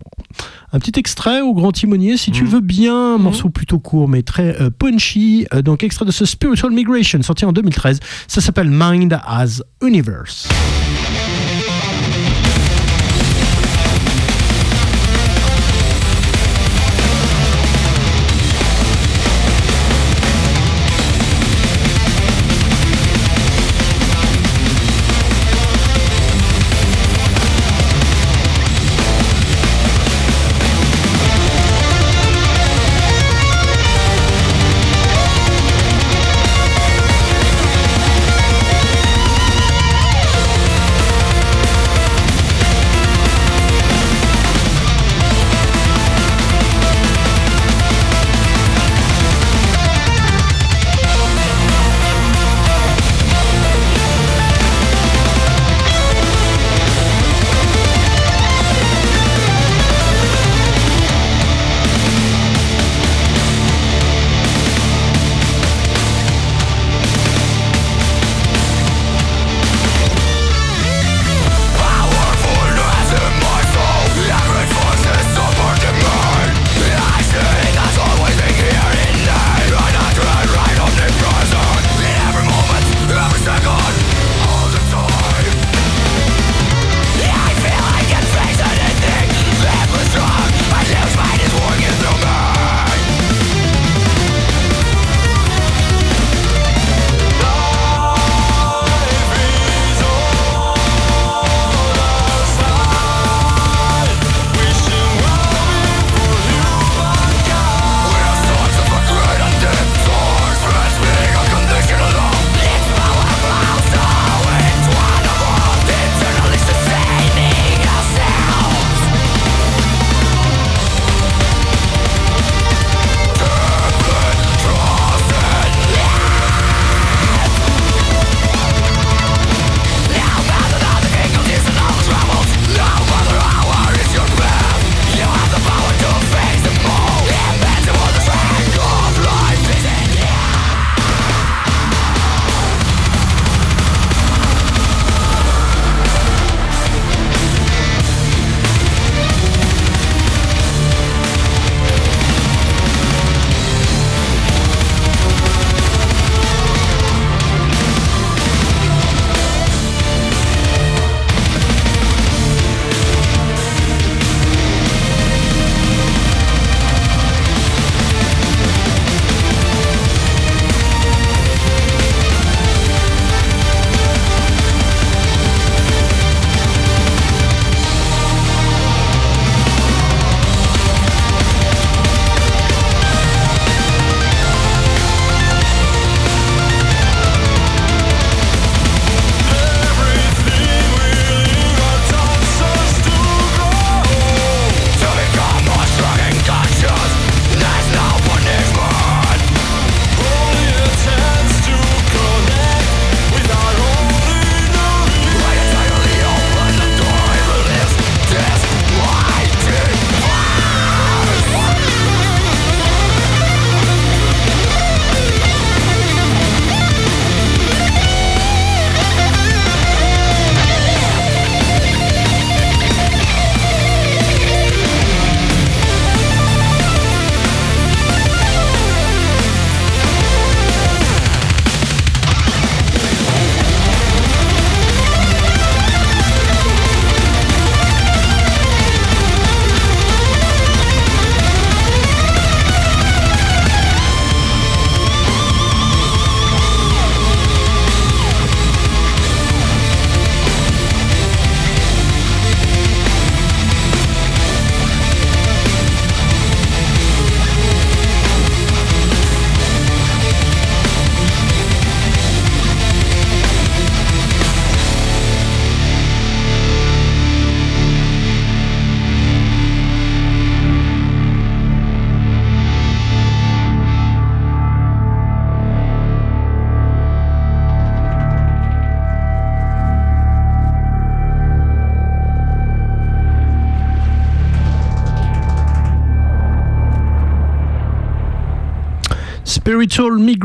[0.72, 4.22] Un petit extrait au grand timonier, si tu veux bien, un morceau plutôt court mais
[4.22, 5.46] très punchy.
[5.64, 8.00] Donc, extrait de ce Spiritual Migration sorti en 2013.
[8.26, 10.48] Ça s'appelle Mind as Universe.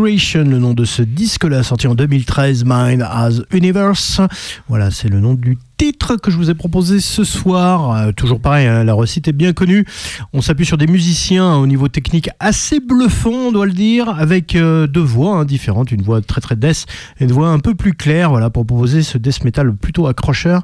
[0.08, 4.22] Le nom de ce disque-là, sorti en 2013, Mind as Universe.
[4.70, 7.92] Voilà, c'est le nom du titre que je vous ai proposé ce soir.
[7.92, 9.86] Euh, toujours pareil, hein, la recette est bien connue.
[10.32, 14.56] On s'appuie sur des musiciens au niveau technique assez bluffant, on doit le dire, avec
[14.56, 16.86] euh, deux voix hein, différentes, une voix très très death
[17.20, 20.64] et une voix un peu plus claire, voilà, pour proposer ce death metal plutôt accrocheur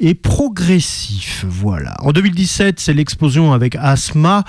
[0.00, 1.44] et progressif.
[1.48, 1.94] Voilà.
[2.00, 4.42] En 2017, c'est l'explosion avec Asthma,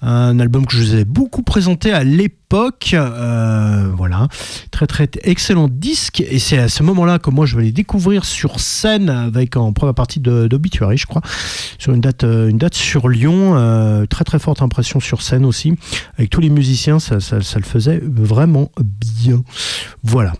[0.00, 2.36] un album que je vous ai beaucoup présenté à l'époque.
[2.52, 4.26] Euh, voilà,
[4.72, 8.24] très très excellent disque et c'est à ce moment-là que moi je vais les découvrir
[8.24, 11.22] sur scène avec en première partie d'Obituary, je crois,
[11.78, 13.54] sur une date, euh, une date sur Lyon.
[13.56, 15.74] euh, très très forte impression sur scène aussi,
[16.18, 18.70] avec tous les musiciens, ça, ça- le faisait vraiment
[19.24, 19.42] bien.
[20.02, 20.32] Voilà.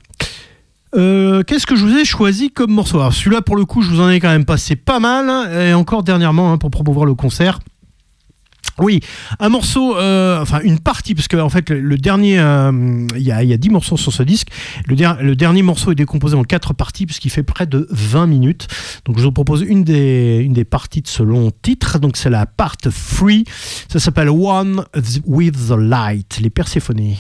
[0.93, 2.99] Qu'est-ce que je vous ai choisi comme morceau?
[2.99, 5.73] Alors celui-là pour le coup je vous en ai quand même passé pas mal et
[5.75, 7.61] encore dernièrement hein, pour promouvoir le concert.
[8.81, 9.01] Oui,
[9.39, 13.31] un morceau, euh, enfin une partie, parce que en fait le, dernier, euh, il y,
[13.31, 14.49] a, y a 10 morceaux sur ce disque.
[14.87, 18.27] Le, der- le dernier morceau est décomposé en quatre parties, puisqu'il fait près de 20
[18.27, 18.69] minutes.
[19.05, 21.99] Donc je vous propose une des, une des parties de ce long titre.
[21.99, 22.91] Donc c'est la part 3.
[23.89, 24.85] Ça s'appelle One
[25.27, 27.19] with the Light, les Perséphonés.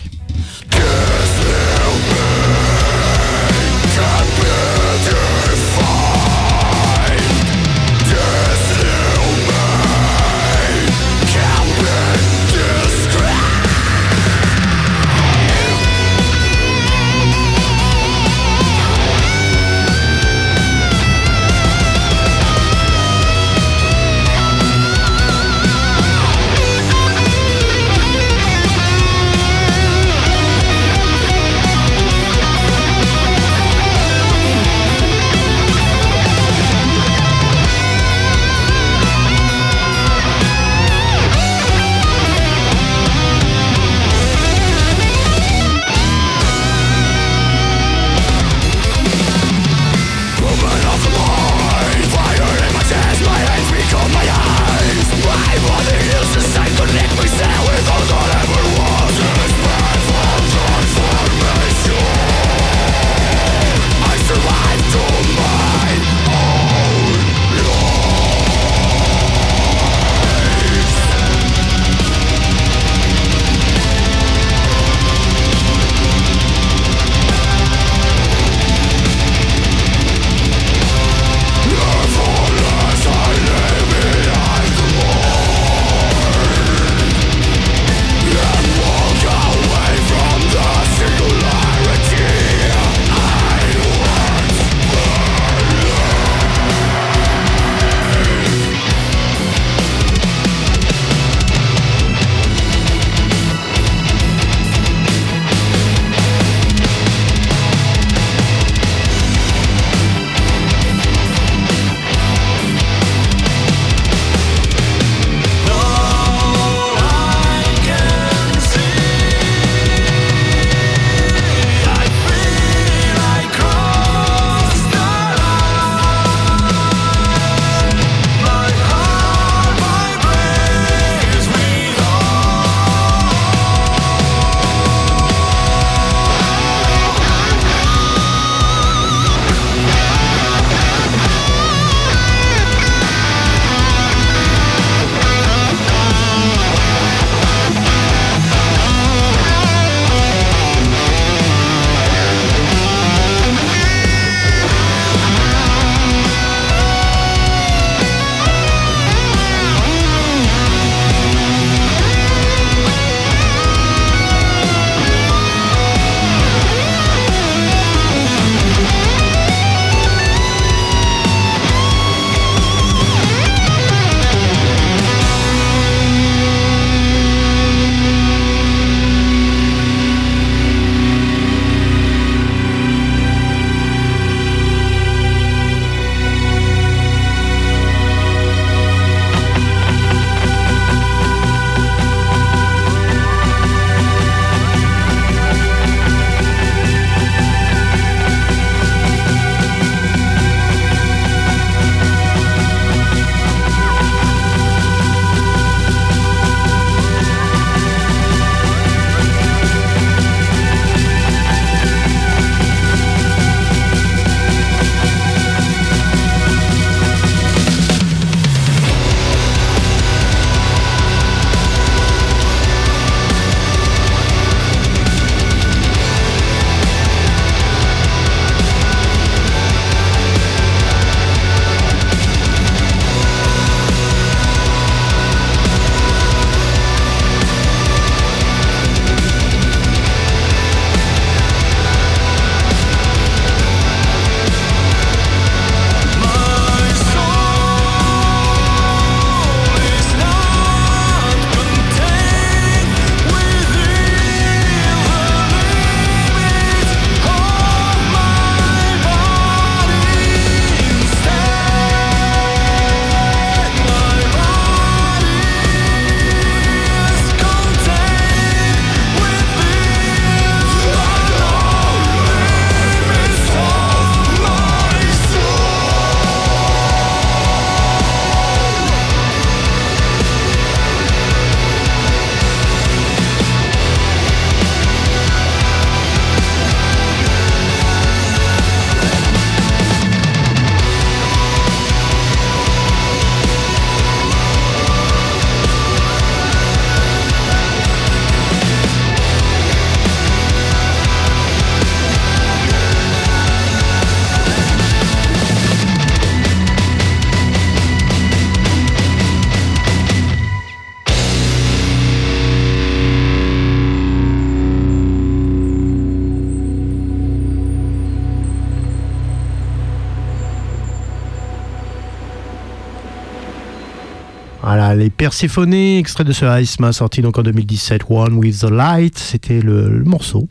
[325.21, 330.03] Perséphone, extrait de ce Iceman sorti donc en 2017, One with the Light, c'était le
[330.03, 330.49] morceau.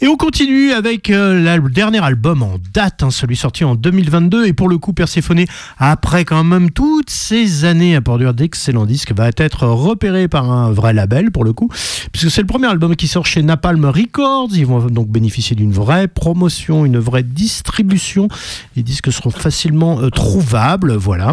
[0.00, 4.46] Et on continue avec euh, le dernier album en date, hein, celui sorti en 2022.
[4.46, 5.44] Et pour le coup, Perséphone,
[5.76, 10.70] après quand même toutes ces années à produire d'excellents disques, va être repéré par un
[10.70, 11.68] vrai label pour le coup,
[12.12, 14.50] puisque c'est le premier album qui sort chez Napalm Records.
[14.54, 18.28] Ils vont donc bénéficier d'une vraie promotion, une vraie distribution.
[18.76, 21.32] Les disques seront facilement euh, trouvables, voilà.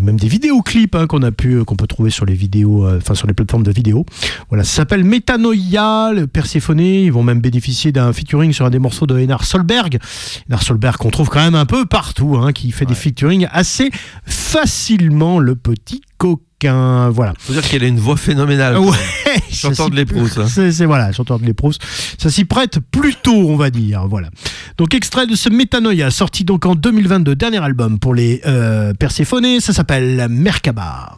[0.00, 3.64] Même des vidéoclips hein, euh, qu'on peut trouver sur les vidéos, enfin sur les plateformes
[3.64, 4.06] de vidéos.
[4.50, 6.78] Voilà, ça s'appelle Metanoia, le Perséphone.
[6.78, 9.98] Ils vont même bénéficier d'un featuring sur un des morceaux de Einar Solberg.
[10.48, 13.90] Einar Solberg qu'on trouve quand même un peu partout, hein, qui fait des featuring assez
[14.26, 17.08] facilement, le petit coquin.
[17.10, 17.34] Voilà.
[17.38, 18.78] Faut dire qu'elle a une voix phénoménale.
[18.78, 18.96] Ouais,
[19.52, 20.38] Chanteur de l'éprouse.
[20.38, 20.46] hein.
[20.48, 21.78] C'est voilà, chanteur de l'éprouse.
[22.18, 24.06] Ça s'y prête plutôt, on va dire.
[24.08, 24.28] Voilà.
[24.76, 29.60] Donc extrait de ce Metanoia, sorti donc en 2022, dernier album pour les euh, Perséphone.
[29.60, 31.16] Ça s'appelle Merkaba.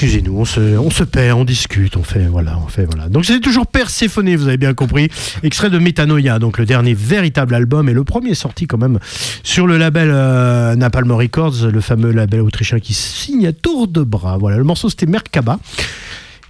[0.00, 3.08] Excusez-nous, on se, on se perd, on discute, on fait, voilà, on fait, voilà.
[3.08, 5.08] Donc c'est toujours Perséphone, vous avez bien compris.
[5.42, 9.00] Extrait de Metanoia, donc le dernier véritable album et le premier sorti quand même
[9.42, 14.04] sur le label euh, Napalm Records, le fameux label autrichien qui signe à tour de
[14.04, 14.38] bras.
[14.38, 15.58] Voilà, le morceau c'était Merkaba.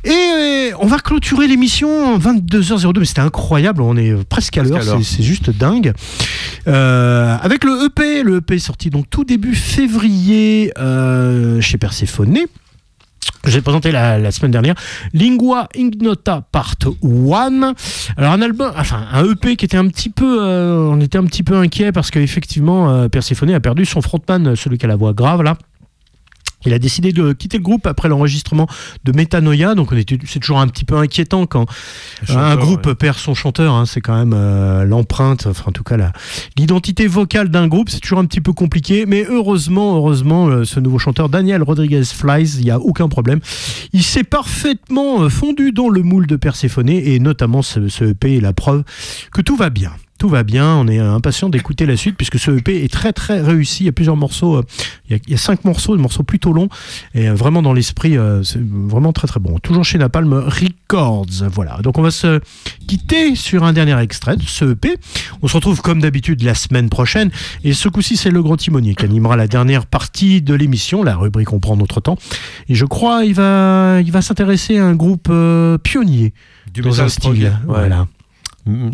[0.05, 4.83] Et euh, on va clôturer l'émission 22h02, mais c'était incroyable, on est presque à l'heure,
[5.03, 5.95] c'est- juste dingue.
[6.67, 12.41] Euh, avec le EP, le EP est sorti donc tout début février euh, chez Perséphone.
[13.47, 14.75] J'ai présenté la, la semaine dernière
[15.15, 17.75] Lingua Ignota Part 1.
[18.17, 21.25] Alors un album, enfin un EP qui était un petit peu, euh, on était un
[21.25, 25.13] petit peu inquiet parce qu'effectivement euh, a perdu son frontman, celui qui a la voix
[25.13, 25.57] grave là.
[26.67, 28.67] Il a décidé de quitter le groupe après l'enregistrement
[29.05, 29.91] de Metanoia, donc
[30.27, 31.67] c'est toujours un petit peu inquiétant quand
[32.29, 32.95] un groupe ouais.
[32.97, 33.75] perd son chanteur.
[33.75, 36.13] hein, c'est quand même euh, l'empreinte, enfin en tout cas la-
[36.57, 39.07] l'identité vocale d'un groupe, c'est toujours un petit peu compliqué.
[39.07, 43.39] Mais heureusement, heureusement, euh, ce nouveau chanteur Daniel Rodriguez Flies, il n'y a aucun problème.
[43.93, 48.37] Il s'est parfaitement euh, fondu dans le moule de Perséphone et notamment ce, ce EP
[48.39, 48.83] est la preuve
[49.33, 49.93] que tout va bien.
[50.19, 53.41] Tout va bien, on est impatient d'écouter la suite puisque ce EP est très très
[53.41, 53.85] réussi.
[53.85, 54.63] Il y a plusieurs morceaux, euh,
[55.09, 56.69] il y a, il y a cinq morceaux, des morceaux plutôt longs
[57.15, 59.59] et euh, vraiment dans l'esprit, euh, c'est vraiment très très bon.
[59.61, 61.79] Toujours chez Napalm Records, voilà.
[61.83, 62.41] Donc on va se
[62.89, 64.97] quitter sur un dernier extrait de ce EP.
[65.43, 67.31] On se retrouve comme d'habitude la semaine prochaine
[67.63, 71.15] et ce coup-ci c'est le Grand Timonier qui animera la dernière partie de l'émission, la
[71.15, 72.19] rubrique On prend notre temps.
[72.69, 76.33] Et je crois il va, il va s'intéresser à un groupe euh, pionnier
[76.75, 77.53] Du dans un style.
[77.53, 77.53] prog.
[77.67, 78.07] Voilà.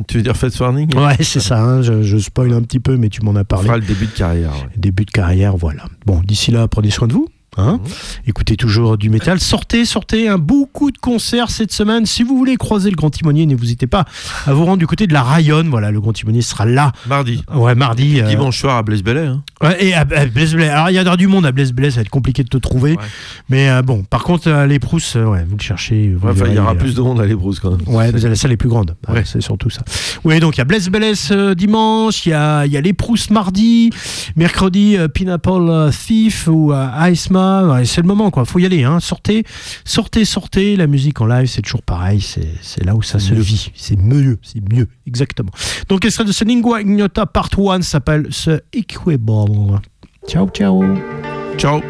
[0.06, 1.60] Tu veux dire Fats Warning Ouais, c'est ça.
[1.62, 3.66] hein, je, je spoil un petit peu, mais tu m'en as On parlé.
[3.66, 4.52] fera le début de carrière.
[4.52, 4.68] ouais.
[4.76, 5.84] Début de carrière, voilà.
[6.06, 7.28] Bon, d'ici là, prenez soin de vous.
[7.56, 7.80] Hein
[8.26, 9.40] Écoutez toujours du métal.
[9.40, 10.28] Sortez, sortez.
[10.28, 12.06] Un beaucoup de concerts cette semaine.
[12.06, 14.04] Si vous voulez croiser le Grand Timonier, n'hésitez pas
[14.46, 15.68] à vous rendre du côté de la Rayonne.
[15.68, 16.92] Voilà, le Grand Timonier sera là.
[17.06, 17.42] Mardi.
[17.54, 18.20] Ouais, mardi.
[18.20, 19.02] euh, Dimanche soir à Blaise.
[19.06, 19.42] Hein.
[19.62, 20.74] Ouais, et à, à.
[20.74, 22.96] Alors, il y a du monde à Blaise-Blais, ça va être compliqué de te trouver.
[23.48, 26.14] Mais euh, bon, par contre, euh, les Prousses, euh, ouais, vous le cherchez.
[26.16, 27.80] vous il y aura plus de monde à l'Ébrousse quand même.
[27.86, 28.96] Ouais, mais la salle est plus grande.
[29.08, 29.82] Ouais, C'est surtout ça.
[30.24, 30.90] Oui, donc il y a Blaise
[31.56, 33.90] dimanche, il y a, y a les Prousses mardi,
[34.36, 36.88] mercredi Pineapple Thief ou euh,
[37.84, 38.44] C'est le moment, quoi.
[38.44, 38.84] Faut y aller.
[38.84, 39.00] Hein.
[39.00, 39.44] Sortez,
[39.84, 40.76] sortez, sortez.
[40.76, 42.20] La musique en live, c'est toujours pareil.
[42.20, 43.40] C'est c'est là où ça se mieux.
[43.40, 43.70] vit.
[43.74, 45.50] C'est mieux, c'est mieux, exactement.
[45.88, 49.80] Donc, extrait de ce Lingua Ignota Part 1 s'appelle ce Equable.
[50.26, 50.82] Ciao, ciao.
[51.58, 51.80] Ciao.